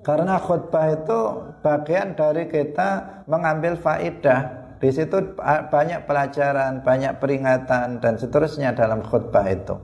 [0.02, 1.18] karena khutbah itu
[1.62, 4.62] bagian dari kita mengambil faidah.
[4.82, 5.38] Di situ
[5.70, 9.78] banyak pelajaran, banyak peringatan dan seterusnya dalam khutbah itu.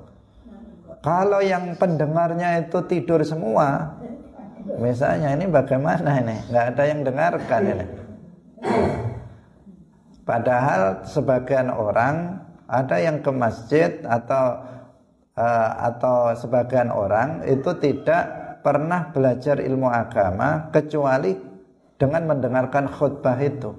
[0.99, 3.95] Kalau yang pendengarnya itu tidur semua,
[4.83, 6.37] misalnya ini bagaimana ini?
[6.51, 7.87] Nggak ada yang dengarkan ini.
[10.27, 14.67] Padahal sebagian orang ada yang ke masjid atau
[15.39, 21.33] uh, atau sebagian orang itu tidak pernah belajar ilmu agama kecuali
[21.97, 23.73] dengan mendengarkan khutbah itu.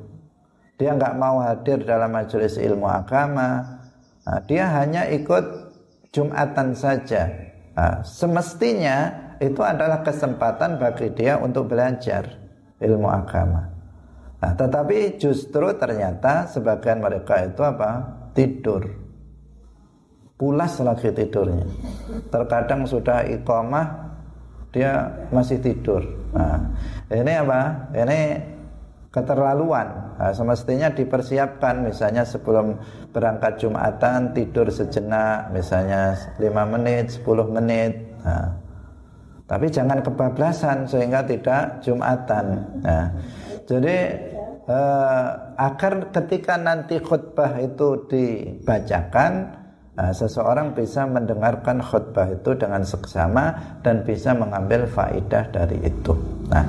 [0.82, 3.78] Dia nggak mau hadir dalam majelis ilmu agama.
[4.26, 5.70] Nah, dia hanya ikut
[6.10, 7.30] Jumatan saja.
[7.78, 12.26] Nah, semestinya itu adalah kesempatan bagi dia untuk belajar
[12.82, 13.70] ilmu agama.
[14.42, 18.10] Nah, tetapi justru ternyata sebagian mereka itu apa?
[18.34, 18.90] Tidur.
[20.34, 21.70] Pulas lagi tidurnya.
[22.34, 24.09] Terkadang sudah iqamah
[24.70, 26.02] dia masih tidur.
[26.34, 26.74] Nah,
[27.10, 27.90] ini apa?
[27.94, 28.20] Ini
[29.10, 30.18] keterlaluan.
[30.22, 32.78] Nah, semestinya dipersiapkan misalnya sebelum
[33.10, 37.94] berangkat Jumatan tidur sejenak misalnya 5 menit, 10 menit.
[38.22, 38.54] Nah,
[39.50, 42.46] tapi jangan kebablasan sehingga tidak Jumatan.
[42.86, 43.06] Nah,
[43.66, 43.98] jadi
[44.70, 49.59] eh, agar ketika nanti khutbah itu dibacakan
[50.00, 56.16] Nah, seseorang bisa mendengarkan khutbah itu dengan seksama dan bisa mengambil faidah dari itu.
[56.48, 56.64] Nah,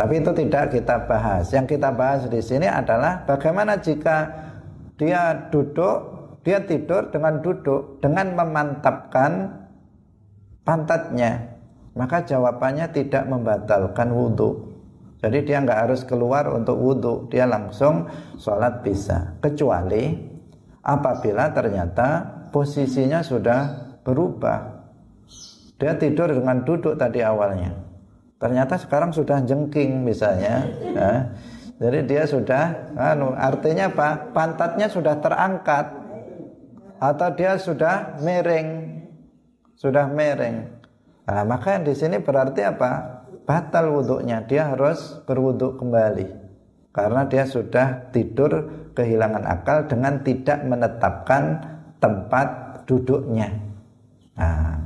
[0.00, 1.52] tapi itu tidak kita bahas.
[1.52, 4.32] Yang kita bahas di sini adalah bagaimana jika
[4.96, 6.08] dia duduk,
[6.40, 9.60] dia tidur dengan duduk dengan memantapkan
[10.64, 11.60] pantatnya,
[11.92, 14.72] maka jawabannya tidak membatalkan wudhu.
[15.20, 18.08] Jadi dia nggak harus keluar untuk wudhu, dia langsung
[18.40, 19.36] sholat bisa.
[19.44, 20.16] Kecuali
[20.80, 23.60] apabila ternyata posisinya sudah
[24.06, 24.86] berubah.
[25.74, 27.74] Dia tidur dengan duduk tadi awalnya.
[28.38, 30.62] Ternyata sekarang sudah jengking misalnya.
[30.94, 31.34] Ya.
[31.82, 34.30] Jadi dia sudah, anu, artinya apa?
[34.30, 35.90] Pantatnya sudah terangkat
[37.02, 39.02] atau dia sudah miring,
[39.74, 40.70] sudah miring.
[41.26, 43.26] Nah, maka di sini berarti apa?
[43.42, 44.46] Batal wudhunya.
[44.46, 46.44] Dia harus berwudhu kembali
[46.94, 53.50] karena dia sudah tidur kehilangan akal dengan tidak menetapkan tempat duduknya.
[54.38, 54.80] Nah.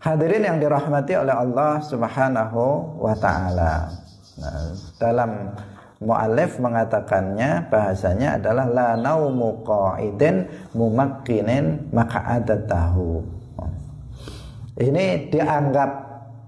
[0.00, 3.92] Hadirin yang dirahmati oleh Allah Subhanahu wa taala.
[4.40, 5.52] Nah, dalam
[6.00, 13.20] muallif mengatakannya bahasanya adalah la naumu qa'idin mumakkinin maka tahu.
[14.80, 15.90] Ini dianggap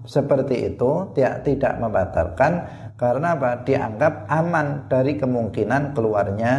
[0.09, 2.65] seperti itu tidak tidak membatalkan
[2.97, 3.61] karena apa?
[3.61, 6.53] Dianggap aman dari kemungkinan keluarnya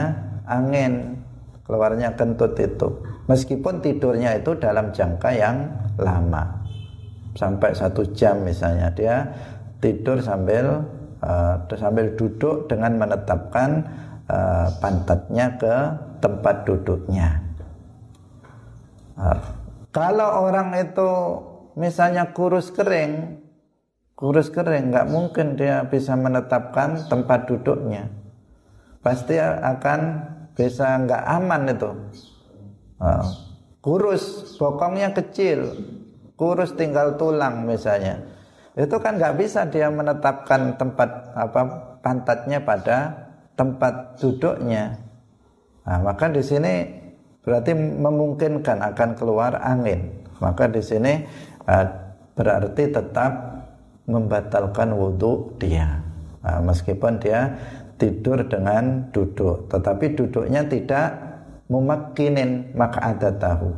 [0.47, 1.24] angin,
[1.65, 3.03] keluarnya kentut itu.
[3.27, 5.57] Meskipun tidurnya itu dalam jangka yang
[5.97, 6.65] lama,
[7.35, 9.33] sampai satu jam misalnya dia
[9.81, 10.85] tidur sambil
[11.25, 13.85] uh, sambil duduk dengan menetapkan
[14.29, 15.75] uh, pantatnya ke
[16.21, 17.41] tempat duduknya.
[19.17, 19.41] Uh,
[19.89, 21.11] kalau orang itu
[21.81, 23.41] misalnya kurus kering,
[24.13, 28.25] kurus kering nggak mungkin dia bisa menetapkan tempat duduknya
[29.05, 30.01] pasti akan
[30.55, 31.91] bisa nggak aman itu.
[33.03, 33.27] Uh,
[33.83, 35.75] kurus bokongnya kecil.
[36.35, 38.23] Kurus tinggal tulang misalnya.
[38.75, 41.63] Itu kan nggak bisa dia menetapkan tempat apa
[42.03, 44.99] pantatnya pada tempat duduknya.
[45.87, 46.91] Nah, maka di sini
[47.45, 50.11] berarti memungkinkan akan keluar angin.
[50.43, 51.23] Maka di sini
[51.71, 51.87] uh,
[52.35, 53.33] berarti tetap
[54.11, 56.03] membatalkan wudhu dia.
[56.43, 57.57] Nah, meskipun dia
[58.05, 59.73] tidur dengan duduk.
[59.73, 61.09] Tetapi duduknya tidak
[61.73, 63.73] memakinin maka ada tahu.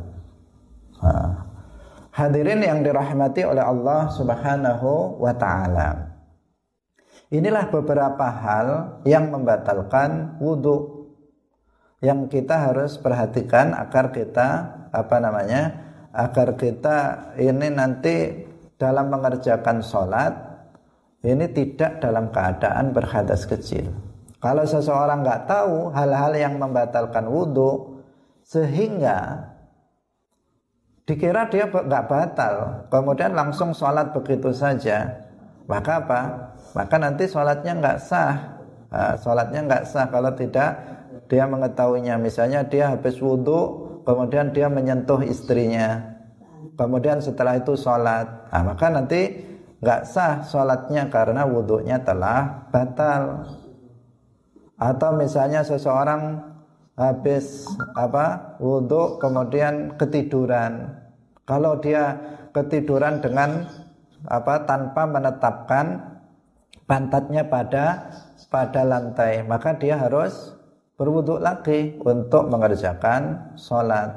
[2.11, 6.17] Hadirin yang dirahmati oleh Allah subhanahu wa ta'ala.
[7.31, 11.07] Inilah beberapa hal yang membatalkan wudhu
[11.99, 14.47] yang kita harus perhatikan agar kita
[14.95, 15.61] apa namanya
[16.15, 16.97] agar kita
[17.35, 18.47] ini nanti
[18.79, 20.33] dalam mengerjakan sholat
[21.25, 24.06] ini tidak dalam keadaan berhadas kecil.
[24.37, 28.01] Kalau seseorang nggak tahu hal-hal yang membatalkan wudhu
[28.45, 29.49] sehingga
[31.09, 32.55] dikira dia nggak batal,
[32.93, 35.25] kemudian langsung sholat begitu saja,
[35.65, 36.21] maka apa?
[36.77, 38.33] Maka nanti sholatnya nggak sah.
[38.87, 40.79] Nah, sholatnya nggak sah kalau tidak
[41.27, 42.15] dia mengetahuinya.
[42.21, 46.17] Misalnya dia habis wudhu, kemudian dia menyentuh istrinya,
[46.77, 49.21] kemudian setelah itu sholat nah, maka nanti
[49.81, 53.45] nggak sah sholatnya karena wudhunya telah batal
[54.77, 56.41] atau misalnya seseorang
[56.97, 60.93] habis apa wudhu kemudian ketiduran.
[61.45, 62.17] Kalau dia
[62.53, 63.69] ketiduran dengan
[64.25, 66.17] apa tanpa menetapkan
[66.89, 68.09] pantatnya pada
[68.49, 70.57] pada lantai maka dia harus
[70.97, 74.09] berwudhu lagi untuk mengerjakan sholat.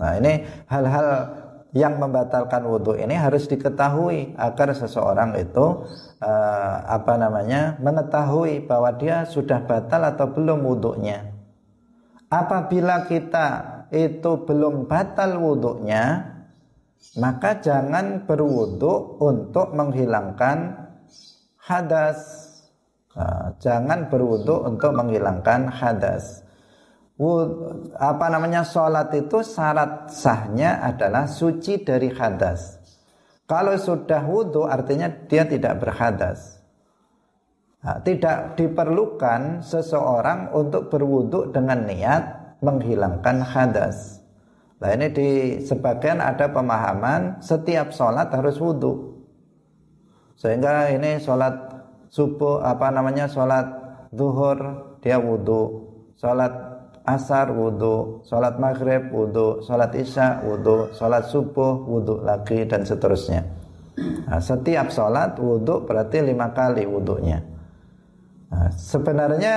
[0.00, 1.28] Nah ini hal-hal
[1.76, 5.84] yang membatalkan wudhu ini harus diketahui agar seseorang itu
[6.24, 11.36] uh, apa namanya mengetahui bahwa dia sudah batal atau belum wudhunya.
[12.32, 13.48] Apabila kita
[13.92, 16.32] itu belum batal wudhunya,
[17.20, 20.88] maka jangan berwudhu untuk menghilangkan
[21.60, 22.42] hadas.
[23.12, 26.45] Uh, jangan berwudhu untuk menghilangkan hadas
[27.96, 32.76] apa namanya sholat itu syarat sahnya adalah suci dari hadas.
[33.48, 36.60] Kalau sudah wudhu artinya dia tidak berhadas.
[37.86, 44.18] Nah, tidak diperlukan seseorang untuk berwudhu dengan niat menghilangkan hadas.
[44.76, 45.28] Nah ini di
[45.62, 49.24] sebagian ada pemahaman setiap sholat harus wudhu.
[50.36, 51.54] Sehingga ini sholat
[52.12, 53.64] subuh apa namanya sholat
[54.12, 54.58] zuhur
[55.00, 55.88] dia wudhu,
[56.20, 56.52] sholat
[57.06, 63.46] asar wudhu, sholat maghrib wudhu, sholat isya wudhu, sholat subuh wudhu lagi dan seterusnya.
[64.26, 67.38] Nah, setiap sholat wudhu berarti lima kali wudhunya.
[68.50, 69.54] Nah, sebenarnya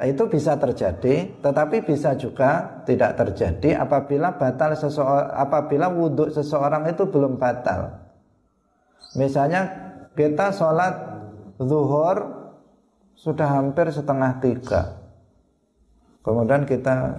[0.00, 7.04] itu bisa terjadi, tetapi bisa juga tidak terjadi apabila batal seseorang, apabila wudhu seseorang itu
[7.04, 7.98] belum batal.
[9.18, 9.66] Misalnya
[10.14, 10.94] kita sholat
[11.58, 12.16] zuhur
[13.18, 14.99] sudah hampir setengah tiga
[16.20, 17.16] Kemudian kita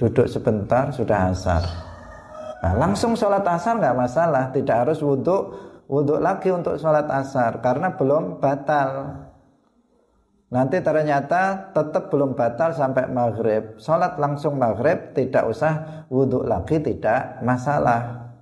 [0.00, 1.62] duduk sebentar sudah asar.
[2.62, 5.52] Nah, langsung sholat asar nggak masalah, tidak harus wudhu
[5.90, 9.20] wudhu lagi untuk sholat asar karena belum batal.
[10.52, 13.80] Nanti ternyata tetap belum batal sampai maghrib.
[13.80, 18.32] Sholat langsung maghrib tidak usah wudhu lagi tidak masalah.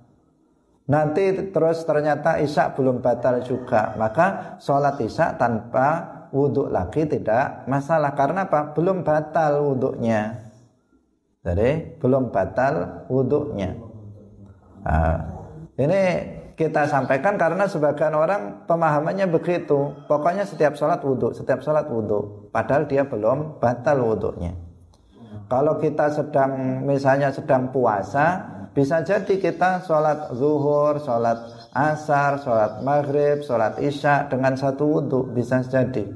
[0.91, 8.15] Nanti terus ternyata isya belum batal juga, maka sholat isya tanpa wudhu lagi tidak masalah
[8.15, 8.71] karena apa?
[8.73, 10.51] Belum batal wudhunya.
[11.43, 13.75] Jadi belum batal wudhunya.
[14.81, 15.17] Nah,
[15.77, 16.01] ini
[16.57, 19.93] kita sampaikan karena sebagian orang pemahamannya begitu.
[20.05, 22.49] Pokoknya setiap sholat wudhu, setiap sholat wudhu.
[22.53, 24.53] Padahal dia belum batal wudhunya.
[25.51, 28.39] Kalau kita sedang misalnya sedang puasa,
[28.71, 35.63] bisa jadi kita sholat zuhur, sholat asar, sholat maghrib, sholat isya dengan satu wudhu bisa
[35.63, 36.07] jadi.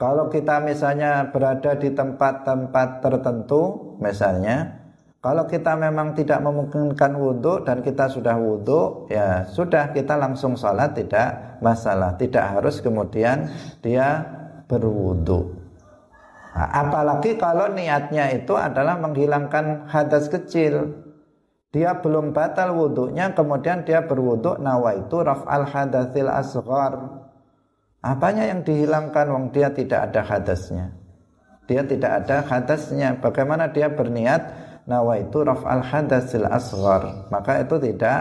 [0.00, 4.80] Kalau kita misalnya berada di tempat-tempat tertentu, misalnya
[5.20, 10.96] Kalau kita memang tidak memungkinkan wudhu dan kita sudah wudhu, ya sudah kita langsung sholat
[10.96, 12.16] tidak masalah.
[12.16, 13.52] Tidak harus kemudian
[13.84, 14.24] dia
[14.64, 15.60] berwudhu.
[16.56, 20.88] Nah, apalagi kalau niatnya itu adalah menghilangkan hadas kecil.
[21.70, 24.58] Dia belum batal wudhunya, kemudian dia berwudhu.
[24.58, 27.22] Nawaitu raf'al hadasil asghar.
[28.02, 29.30] Apanya yang dihilangkan?
[29.30, 30.98] Wong dia tidak ada hadasnya.
[31.70, 33.22] Dia tidak ada hadasnya.
[33.22, 34.42] Bagaimana dia berniat?
[34.90, 37.30] Nawaitu raf'al hadasil asghar.
[37.30, 38.18] Maka itu tidak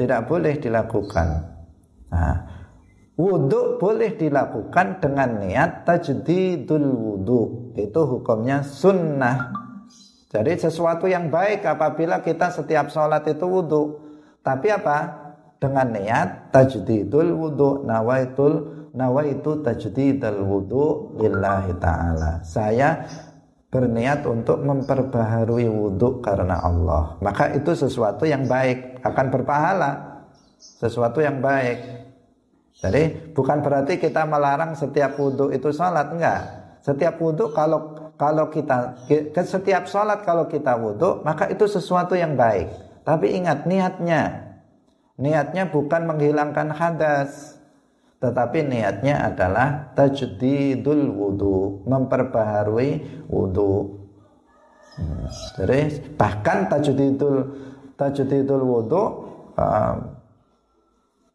[0.00, 1.28] tidak boleh dilakukan.
[2.08, 2.36] Nah,
[3.20, 7.76] wudhu boleh dilakukan dengan niat tajdidul wudhu.
[7.76, 9.67] Itu hukumnya sunnah
[10.28, 13.96] jadi sesuatu yang baik apabila kita setiap sholat itu wudhu.
[14.44, 14.98] Tapi apa?
[15.56, 22.44] Dengan niat tajdidul wudhu nawaitul nawaitu tajdidul wudhu lillahi ta'ala.
[22.44, 23.08] Saya
[23.72, 27.16] berniat untuk memperbaharui wudhu karena Allah.
[27.24, 29.90] Maka itu sesuatu yang baik akan berpahala.
[30.60, 32.04] Sesuatu yang baik.
[32.78, 36.12] Jadi bukan berarti kita melarang setiap wudhu itu sholat.
[36.12, 36.40] Enggak.
[36.84, 38.98] Setiap wudhu kalau kalau kita
[39.46, 42.68] setiap sholat kalau kita wudhu maka itu sesuatu yang baik
[43.06, 44.52] tapi ingat niatnya
[45.16, 47.58] niatnya bukan menghilangkan hadas
[48.18, 53.94] tetapi niatnya adalah tajdidul wudu, memperbaharui wudu.
[54.98, 55.30] Hmm.
[55.54, 57.46] Jadi bahkan tajdidul
[57.94, 59.02] tajdidul wudu
[59.54, 59.94] uh,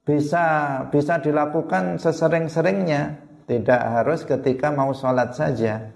[0.03, 0.45] bisa
[0.91, 5.92] bisa dilakukan sesering-seringnya, tidak harus ketika mau sholat saja.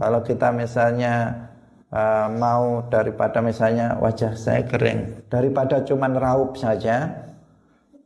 [0.00, 1.44] Kalau kita misalnya
[1.92, 7.28] uh, mau daripada misalnya wajah saya kering, daripada cuman raup saja,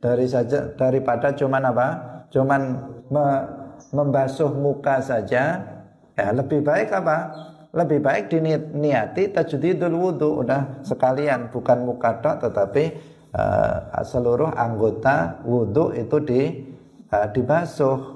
[0.03, 1.87] dari saja daripada cuman apa?
[2.35, 2.61] Cuman
[3.07, 3.25] me,
[3.95, 5.63] membasuh muka saja.
[6.19, 7.31] Ya, lebih baik apa?
[7.71, 12.83] Lebih baik diniati tajdidul wudu udah sekalian bukan muka tok tetapi
[13.35, 16.41] uh, seluruh anggota wudu itu di
[17.11, 18.14] uh, dibasuh uh,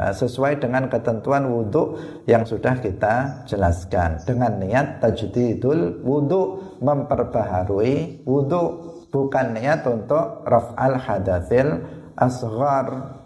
[0.00, 8.62] sesuai dengan ketentuan wudu yang sudah kita jelaskan dengan niat tajdidul wudu memperbaharui wudu
[9.12, 11.84] bukan niat untuk raf'al hadatsil
[12.16, 13.20] asghar.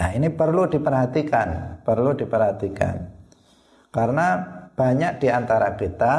[0.00, 2.96] Nah, ini perlu diperhatikan, perlu diperhatikan.
[3.90, 4.40] Karena
[4.72, 6.14] banyak di antara kita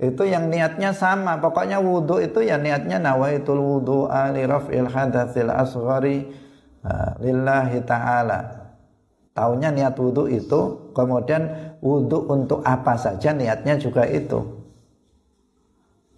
[0.00, 6.28] itu yang niatnya sama, pokoknya wudhu itu ya niatnya nawaitul wudhu ali raf'il hadatsil asghari
[6.84, 8.40] nah, lillahi ta'ala.
[9.36, 14.40] Taunya niat wudhu itu, kemudian wudhu untuk apa saja niatnya juga itu.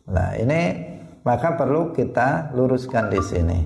[0.07, 0.79] Nah ini
[1.27, 3.59] maka perlu kita luruskan di sini.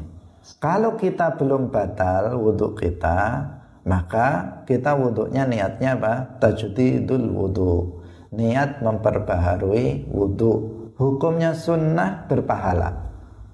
[0.57, 3.45] Kalau kita belum batal wudhu kita,
[3.85, 6.41] maka kita wudhunya niatnya apa?
[6.41, 8.01] Tajdidul wudhu.
[8.33, 10.81] Niat memperbaharui wudhu.
[10.97, 13.12] Hukumnya sunnah berpahala.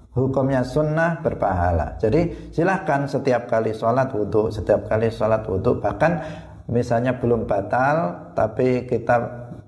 [0.09, 1.95] Hukumnya sunnah berpahala.
[2.01, 6.19] Jadi silahkan setiap kali sholat wudhu, setiap kali sholat wudhu, bahkan
[6.65, 9.15] misalnya belum batal, tapi kita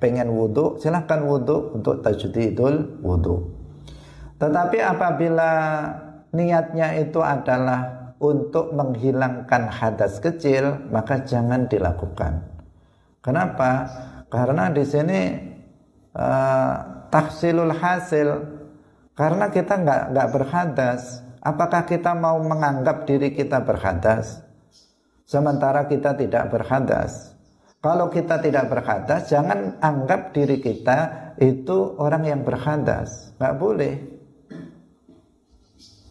[0.02, 3.54] pengen wudhu, silahkan wudhu untuk tajdidul wudhu.
[4.42, 5.52] Tetapi apabila
[6.34, 12.42] niatnya itu adalah untuk menghilangkan hadas kecil, maka jangan dilakukan.
[13.22, 13.86] Kenapa?
[14.34, 15.22] Karena di sini
[16.18, 16.74] uh,
[17.14, 18.51] taksilul hasil.
[19.22, 21.22] Karena kita nggak nggak berhadas.
[21.46, 24.42] Apakah kita mau menganggap diri kita berhadas?
[25.30, 27.38] Sementara kita tidak berhadas.
[27.86, 33.30] Kalau kita tidak berhadas, jangan anggap diri kita itu orang yang berhadas.
[33.38, 33.94] Nggak boleh.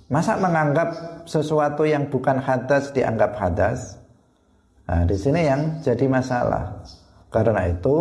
[0.07, 3.99] Masa menganggap sesuatu yang bukan hadas dianggap hadas?
[4.87, 6.87] Nah, di sini yang jadi masalah.
[7.27, 7.95] Karena itu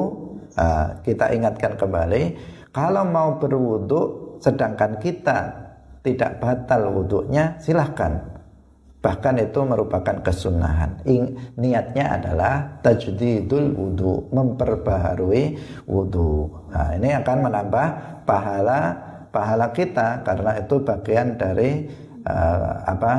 [0.53, 2.37] uh, kita ingatkan kembali,
[2.69, 5.69] kalau mau berwudu sedangkan kita
[6.03, 8.39] tidak batal wudhunya, silahkan.
[8.99, 10.99] Bahkan itu merupakan kesunahan.
[11.55, 15.55] Niatnya adalah tajdidul wudhu, memperbaharui
[15.87, 16.51] wudhu.
[16.67, 17.87] Nah, ini akan menambah
[18.27, 18.79] pahala
[19.29, 21.85] pahala kita karena itu bagian dari
[22.27, 23.13] uh, apa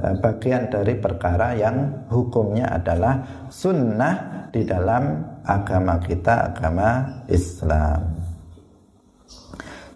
[0.00, 8.17] uh, bagian dari perkara yang hukumnya adalah sunnah di dalam agama kita agama Islam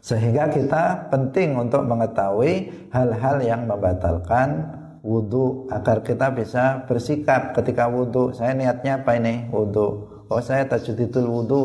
[0.03, 4.67] sehingga kita penting untuk mengetahui hal-hal yang membatalkan
[5.07, 11.31] wudhu agar kita bisa bersikap ketika wudhu saya niatnya apa ini wudhu oh saya tajdidul
[11.31, 11.63] wudhu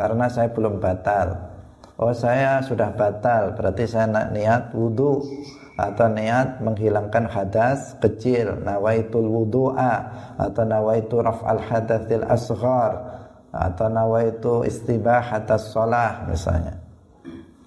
[0.00, 1.52] karena saya belum batal.
[2.00, 5.20] Oh saya sudah batal berarti saya nak niat wudhu
[5.76, 9.94] atau niat menghilangkan hadas kecil nawaitul wudhu'a
[10.40, 12.92] atau nawaitu raf'al hadatsil asghar
[13.52, 16.79] atau nawaitu istibahatas sholah misalnya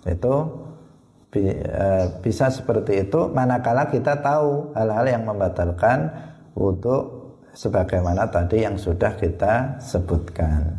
[0.04, 0.36] Itu
[1.36, 6.12] eh, bisa seperti itu manakala kita tahu hal-hal yang membatalkan
[6.54, 7.24] wudhu
[7.54, 10.78] sebagaimana tadi yang sudah kita sebutkan.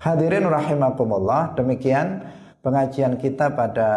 [0.00, 2.24] Hadirin rahimakumullah, demikian
[2.60, 3.88] pengajian kita pada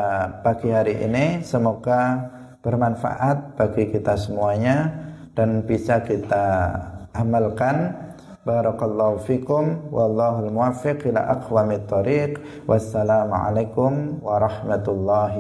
[0.44, 4.92] pagi hari ini semoga bermanfaat bagi kita semuanya
[5.36, 6.76] dan bisa kita
[7.16, 7.96] amalkan
[8.50, 13.92] بارك الله فيكم والله الموفق إلى أقوم الطريق والسلام عليكم
[14.26, 15.34] ورحمة الله